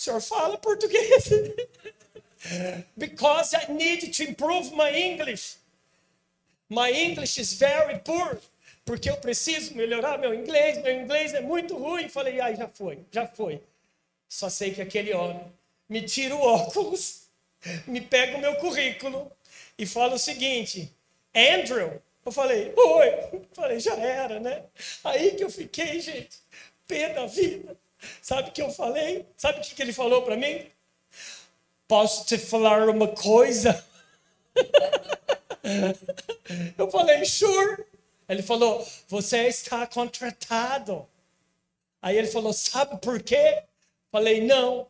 [0.00, 1.28] O senhor fala português.
[2.96, 5.58] Because I need to improve my English.
[6.70, 8.40] My English is very poor.
[8.86, 10.82] Porque eu preciso melhorar meu inglês.
[10.82, 12.08] Meu inglês é muito ruim.
[12.08, 13.60] Falei, ai, já foi, já foi.
[14.26, 15.44] Só sei que aquele homem
[15.86, 17.24] me tira o óculos,
[17.86, 19.30] me pega o meu currículo
[19.76, 20.90] e fala o seguinte:
[21.34, 22.00] Andrew.
[22.24, 23.42] Eu falei, oi.
[23.52, 24.64] Falei, já era, né?
[25.04, 26.38] Aí que eu fiquei, gente,
[26.86, 27.76] pé da vida.
[28.22, 29.26] Sabe o que eu falei?
[29.36, 30.66] Sabe o que ele falou para mim?
[31.86, 33.84] Posso te falar uma coisa?
[36.78, 37.84] eu falei, sure.
[38.28, 41.06] Ele falou, você está contratado.
[42.00, 43.62] Aí ele falou, sabe por quê?
[44.10, 44.86] Falei, não.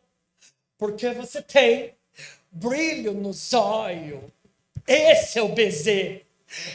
[0.77, 1.95] Porque você tem
[2.51, 4.23] brilho nos olhos.
[4.87, 6.21] Esse é o BZ.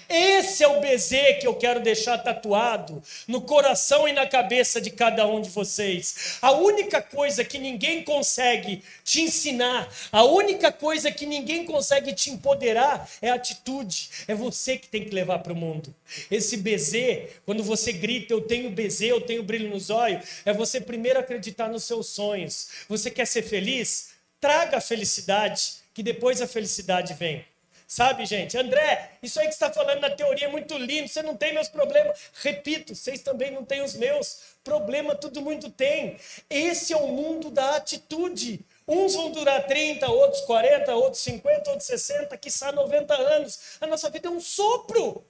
[0.08, 4.90] Esse é o BZ que eu quero deixar tatuado no coração e na cabeça de
[4.90, 6.38] cada um de vocês.
[6.40, 12.30] A única coisa que ninguém consegue te ensinar, a única coisa que ninguém consegue te
[12.30, 14.10] empoderar é a atitude.
[14.26, 15.94] É você que tem que levar para o mundo.
[16.30, 20.80] Esse BZ, quando você grita, eu tenho BZ, eu tenho brilho nos olhos, é você
[20.80, 22.68] primeiro acreditar nos seus sonhos.
[22.88, 24.10] Você quer ser feliz?
[24.40, 27.44] Traga a felicidade, que depois a felicidade vem.
[27.86, 28.58] Sabe, gente?
[28.58, 31.08] André, isso aí que está falando na teoria é muito lindo.
[31.08, 32.18] Você não tem meus problemas.
[32.42, 34.40] Repito, vocês também não têm os meus.
[34.64, 36.18] Problema todo mundo tem.
[36.50, 38.64] Esse é o mundo da atitude.
[38.88, 43.76] Uns vão durar 30, outros 40, outros 50, outros 60, quiçá 90 anos.
[43.80, 45.24] A nossa vida é um sopro.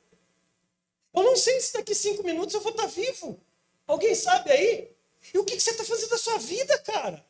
[1.15, 3.39] Eu não sei se daqui cinco minutos eu vou estar vivo.
[3.87, 4.91] Alguém sabe aí?
[5.33, 7.25] E o que você está fazendo da sua vida, cara?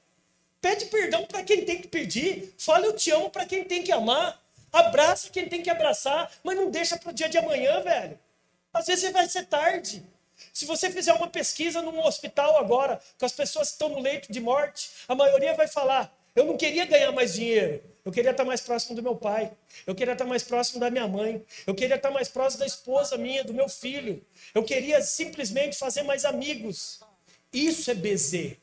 [0.61, 2.55] Pede perdão para quem tem que pedir.
[2.59, 4.45] Fale eu te amo para quem tem que amar.
[4.72, 8.18] Abraça quem tem que abraçar, mas não deixa para o dia de amanhã, velho.
[8.72, 10.02] Às vezes vai ser tarde.
[10.52, 14.30] Se você fizer uma pesquisa num hospital agora, com as pessoas que estão no leito
[14.30, 18.44] de morte, a maioria vai falar: eu não queria ganhar mais dinheiro, eu queria estar
[18.44, 19.51] mais próximo do meu pai,
[19.86, 23.16] eu queria estar mais próximo da minha mãe, eu queria estar mais próximo da esposa
[23.16, 24.22] minha, do meu filho,
[24.55, 27.01] eu queria simplesmente fazer mais amigos.
[27.52, 28.59] Isso é BZ,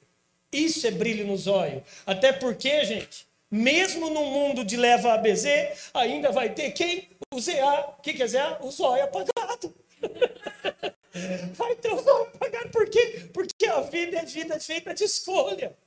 [0.52, 1.82] isso é brilho nos olhos.
[2.06, 5.46] Até porque, gente, mesmo no mundo de leva a BZ,
[5.94, 7.08] ainda vai ter quem?
[7.32, 7.94] O ZA.
[8.00, 8.58] O que, é ZA?
[8.62, 9.76] O zóio apagado.
[11.54, 12.70] vai ter o zóio apagado.
[12.70, 13.30] Por quê?
[13.32, 15.78] Porque a vida é vida feita de escolha.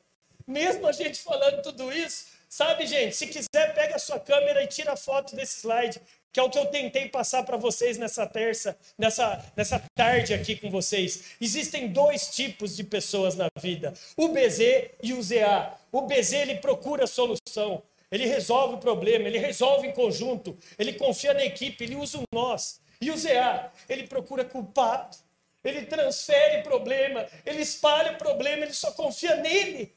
[0.47, 3.17] Mesmo a gente falando tudo isso, sabe, gente?
[3.17, 6.01] Se quiser, pega a sua câmera e tira a foto desse slide,
[6.33, 10.55] que é o que eu tentei passar para vocês nessa terça, nessa, nessa tarde aqui
[10.55, 11.37] com vocês.
[11.41, 14.61] Existem dois tipos de pessoas na vida: o BZ
[15.03, 15.73] e o ZA.
[15.91, 21.33] O BZ ele procura solução, ele resolve o problema, ele resolve em conjunto, ele confia
[21.33, 22.81] na equipe, ele usa o nós.
[23.01, 25.17] E o ZA, ele procura culpado,
[25.65, 29.95] ele transfere problema, ele espalha o problema, ele só confia nele.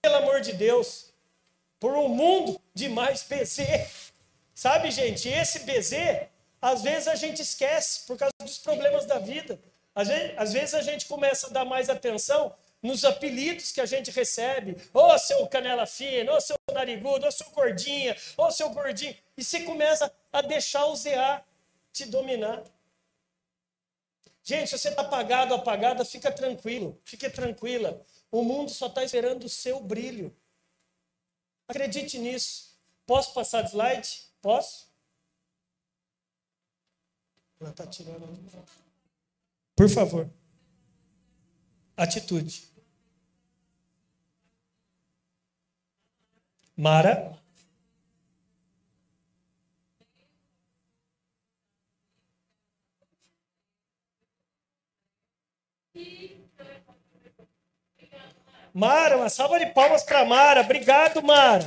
[0.00, 1.09] Pelo amor de Deus,
[1.80, 3.60] por um mundo de mais BZ.
[4.54, 6.28] Sabe, gente, esse BZ,
[6.60, 9.58] às vezes a gente esquece por causa dos problemas da vida.
[9.94, 13.86] Às vezes, às vezes a gente começa a dar mais atenção nos apelidos que a
[13.86, 14.76] gente recebe.
[14.92, 19.16] Ô, seu canela fina, ô, seu narigudo, ô, seu gordinha, ô, seu gordinho.
[19.36, 21.42] E você começa a deixar o ZA
[21.92, 22.62] te dominar.
[24.42, 28.00] Gente, se você está apagado, apagada, fica tranquilo, fique tranquila.
[28.30, 30.34] O mundo só está esperando o seu brilho.
[31.70, 32.76] Acredite nisso.
[33.06, 34.24] Posso passar de slide?
[34.42, 34.90] Posso?
[37.60, 38.26] Ela está tirando.
[39.76, 40.28] Por favor.
[41.96, 42.68] Atitude.
[46.76, 47.39] Mara.
[58.72, 60.60] Mara, uma salva de palmas para Mara.
[60.60, 61.66] Obrigado, Mara.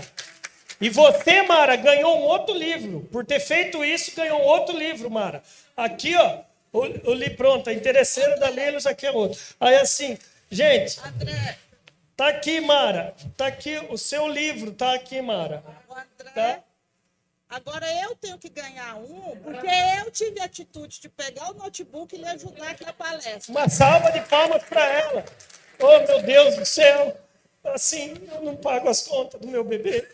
[0.80, 3.02] E você, Mara, ganhou um outro livro.
[3.12, 5.44] Por ter feito isso, ganhou um outro livro, Mara.
[5.76, 6.40] Aqui, ó,
[6.72, 9.40] o, o li pronto, a interesseira da Lelos aqui é outro.
[9.60, 10.18] Aí assim,
[10.50, 11.00] gente,
[12.18, 13.14] tá aqui, Mara.
[13.38, 15.64] Tá aqui o seu livro, tá aqui, Mara.
[16.34, 16.60] Tá?
[17.50, 19.68] Agora eu tenho que ganhar um, porque
[20.04, 23.40] eu tive a atitude de pegar o notebook e lhe ajudar aqui na palestra.
[23.48, 25.24] Uma salva de palmas para ela.
[25.80, 27.18] Oh, meu Deus do céu.
[27.64, 30.06] Assim, eu não pago as contas do meu bebê.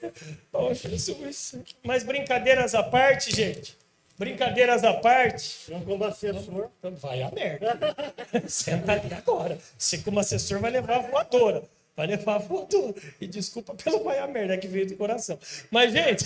[0.54, 1.56] Oh, Jesus.
[1.84, 3.76] Mas brincadeiras à parte, gente.
[4.20, 5.72] Brincadeiras à parte.
[5.72, 6.70] Não como assessor.
[6.78, 7.80] Então vai a merda.
[8.48, 9.58] Senta ali agora.
[9.78, 11.64] Você, como assessor, vai levar a voadora.
[11.96, 12.94] Vai levar a voadora.
[13.20, 15.40] E desculpa pelo vai a merda que veio do coração.
[15.72, 16.26] Mas, gente.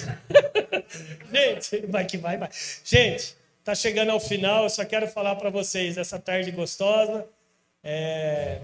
[1.32, 2.50] gente, vai que vai, vai.
[2.84, 4.64] Gente, tá chegando ao final.
[4.64, 7.26] Eu só quero falar para vocês essa tarde gostosa.
[7.84, 8.60] É...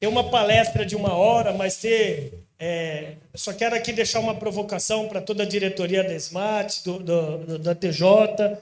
[0.00, 2.34] Ter uma palestra de uma hora, mas ter.
[2.60, 3.14] É...
[3.34, 7.74] só quero aqui deixar uma provocação para toda a diretoria da SMAT, do- do- da
[7.74, 8.58] TJ.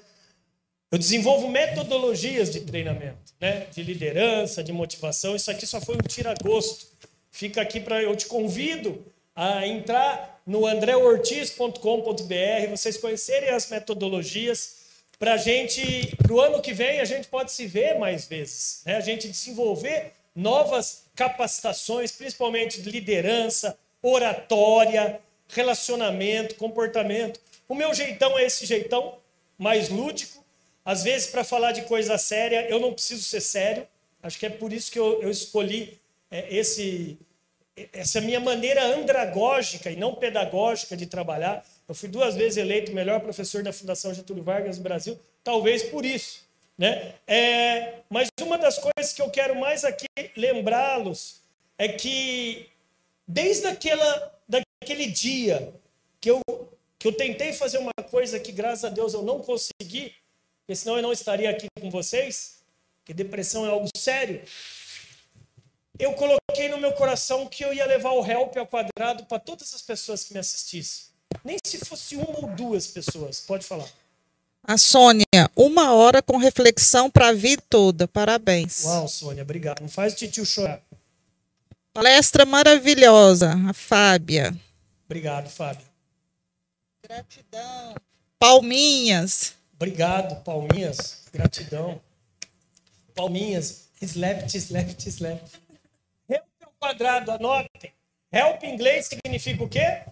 [0.92, 3.66] Eu desenvolvo metodologias de treinamento, né?
[3.72, 5.34] de liderança, de motivação.
[5.34, 6.86] Isso aqui só foi um tira-gosto.
[7.30, 9.04] Fica aqui para eu te convido
[9.34, 14.76] a entrar no andreortiz.com.br, vocês conhecerem as metodologias,
[15.18, 18.82] para a gente, para o ano que vem, a gente pode se ver mais vezes.
[18.86, 18.96] Né?
[18.96, 25.18] A gente desenvolver novas capacitações, principalmente de liderança, oratória,
[25.48, 27.40] relacionamento, comportamento.
[27.68, 29.16] O meu jeitão é esse jeitão,
[29.58, 30.44] mais lúdico.
[30.84, 33.88] Às vezes, para falar de coisa séria, eu não preciso ser sério.
[34.22, 35.98] Acho que é por isso que eu, eu escolhi
[36.30, 37.18] é, esse,
[37.92, 41.64] essa minha maneira andragógica e não pedagógica de trabalhar.
[41.88, 46.04] Eu fui duas vezes eleito melhor professor da Fundação Getúlio Vargas do Brasil, talvez por
[46.04, 46.45] isso.
[46.78, 47.14] Né?
[47.26, 51.40] É, mas uma das coisas que eu quero mais aqui lembrá-los
[51.78, 52.68] é que
[53.26, 55.72] desde aquela, daquele dia
[56.20, 56.40] que eu,
[56.98, 60.14] que eu tentei fazer uma coisa que, graças a Deus, eu não consegui,
[60.60, 62.58] porque senão eu não estaria aqui com vocês,
[63.04, 64.42] que depressão é algo sério.
[65.98, 69.72] Eu coloquei no meu coração que eu ia levar o help ao quadrado para todas
[69.74, 71.06] as pessoas que me assistissem.
[71.42, 73.40] Nem se fosse uma ou duas pessoas.
[73.40, 73.88] Pode falar.
[74.68, 78.08] A Sônia, uma hora com reflexão para a vida toda.
[78.08, 78.82] Parabéns.
[78.82, 79.80] Uau, Sônia, obrigado.
[79.80, 80.82] Não faz o titio chorar.
[81.94, 83.54] Palestra maravilhosa.
[83.68, 84.52] A Fábia.
[85.04, 85.86] Obrigado, Fábio.
[87.00, 87.94] Gratidão.
[88.40, 89.54] Palminhas.
[89.76, 91.22] Obrigado, Palminhas.
[91.32, 92.00] Gratidão.
[93.14, 93.86] Palminhas.
[94.02, 95.40] Slap, slap, slap.
[96.28, 97.92] Help ao quadrado, anotem.
[98.32, 100.02] Help em inglês significa o quê?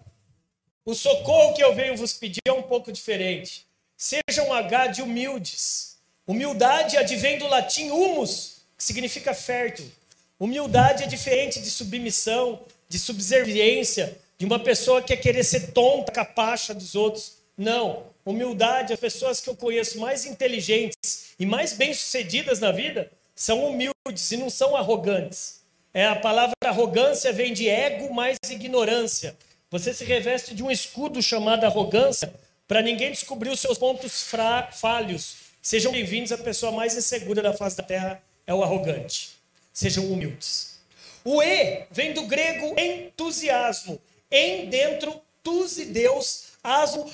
[0.85, 3.64] O socorro que eu venho vos pedir é um pouco diferente.
[3.97, 5.97] Seja um H de humildes.
[6.27, 9.91] Humildade advém do latim humus, que significa fértil.
[10.39, 16.11] Humildade é diferente de submissão, de subserviência, de uma pessoa que quer querer ser tonta,
[16.11, 17.35] capacha dos outros.
[17.57, 18.07] Não.
[18.27, 24.31] Humildade, as pessoas que eu conheço mais inteligentes e mais bem-sucedidas na vida são humildes
[24.31, 25.61] e não são arrogantes.
[25.93, 29.37] É a palavra arrogância vem de ego mais ignorância.
[29.71, 32.33] Você se reveste de um escudo chamado arrogância
[32.67, 34.31] para ninguém descobrir os seus pontos
[34.73, 35.37] falhos.
[35.61, 39.33] Sejam bem-vindos, a pessoa mais insegura da face da terra é o arrogante.
[39.73, 40.81] Sejam humildes.
[41.25, 44.01] O E vem do grego entusiasmo.
[44.31, 47.11] Em dentro, tus e Deus, asmo,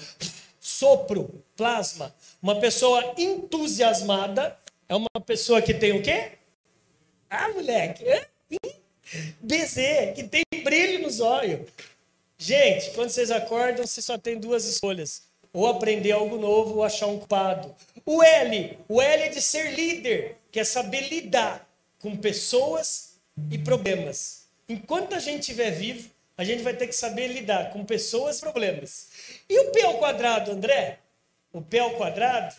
[0.61, 2.15] sopro, plasma.
[2.43, 4.57] Uma pessoa entusiasmada
[4.89, 6.33] é uma pessoa que tem o quê?
[7.29, 8.05] Ah, moleque.
[9.41, 11.69] BZ, que tem brilho nos olhos.
[12.39, 17.07] Gente, quando vocês acordam, vocês só tem duas escolhas: ou aprender algo novo, ou achar
[17.07, 17.75] um culpado.
[18.05, 21.69] O L, o L é de ser líder, que é saber lidar
[21.99, 23.17] com pessoas
[23.51, 24.47] e problemas.
[24.69, 28.41] Enquanto a gente estiver vivo, a gente vai ter que saber lidar com pessoas e
[28.41, 29.09] problemas.
[29.49, 30.99] E o P ao quadrado, André?
[31.53, 32.55] O P ao quadrado,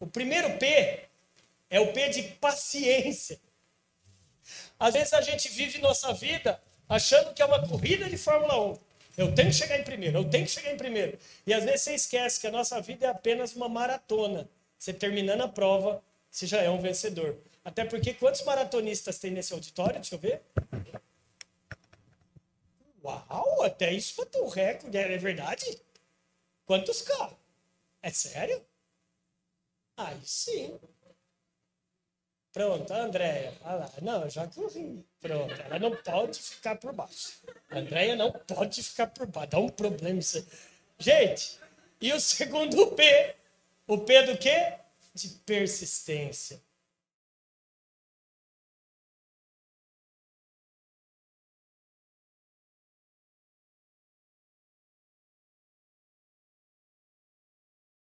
[0.00, 1.04] o primeiro P
[1.70, 3.38] é o P de paciência.
[4.78, 8.78] Às vezes a gente vive nossa vida achando que é uma corrida de Fórmula 1.
[9.16, 11.18] Eu tenho que chegar em primeiro, eu tenho que chegar em primeiro.
[11.46, 14.48] E às vezes você esquece que a nossa vida é apenas uma maratona.
[14.78, 17.38] Você terminando a prova, você já é um vencedor.
[17.64, 19.94] Até porque quantos maratonistas tem nesse auditório?
[19.94, 20.42] Deixa eu ver.
[23.04, 25.80] Uau, até isso bateu o recorde, é verdade?
[26.66, 27.36] Quantos carros?
[28.02, 28.64] É sério?
[29.96, 30.78] Aí sim.
[32.54, 33.52] Pronto, a Andréia.
[33.64, 33.90] Olha lá.
[34.00, 35.04] Não, já corri.
[35.20, 37.32] Pronto, ela não pode ficar por baixo.
[37.68, 39.50] A Andréia não pode ficar por baixo.
[39.50, 40.46] Dá um problema isso aí.
[40.96, 41.58] Gente,
[42.00, 43.34] e o segundo P?
[43.88, 44.74] O P do quê?
[45.12, 46.62] De persistência.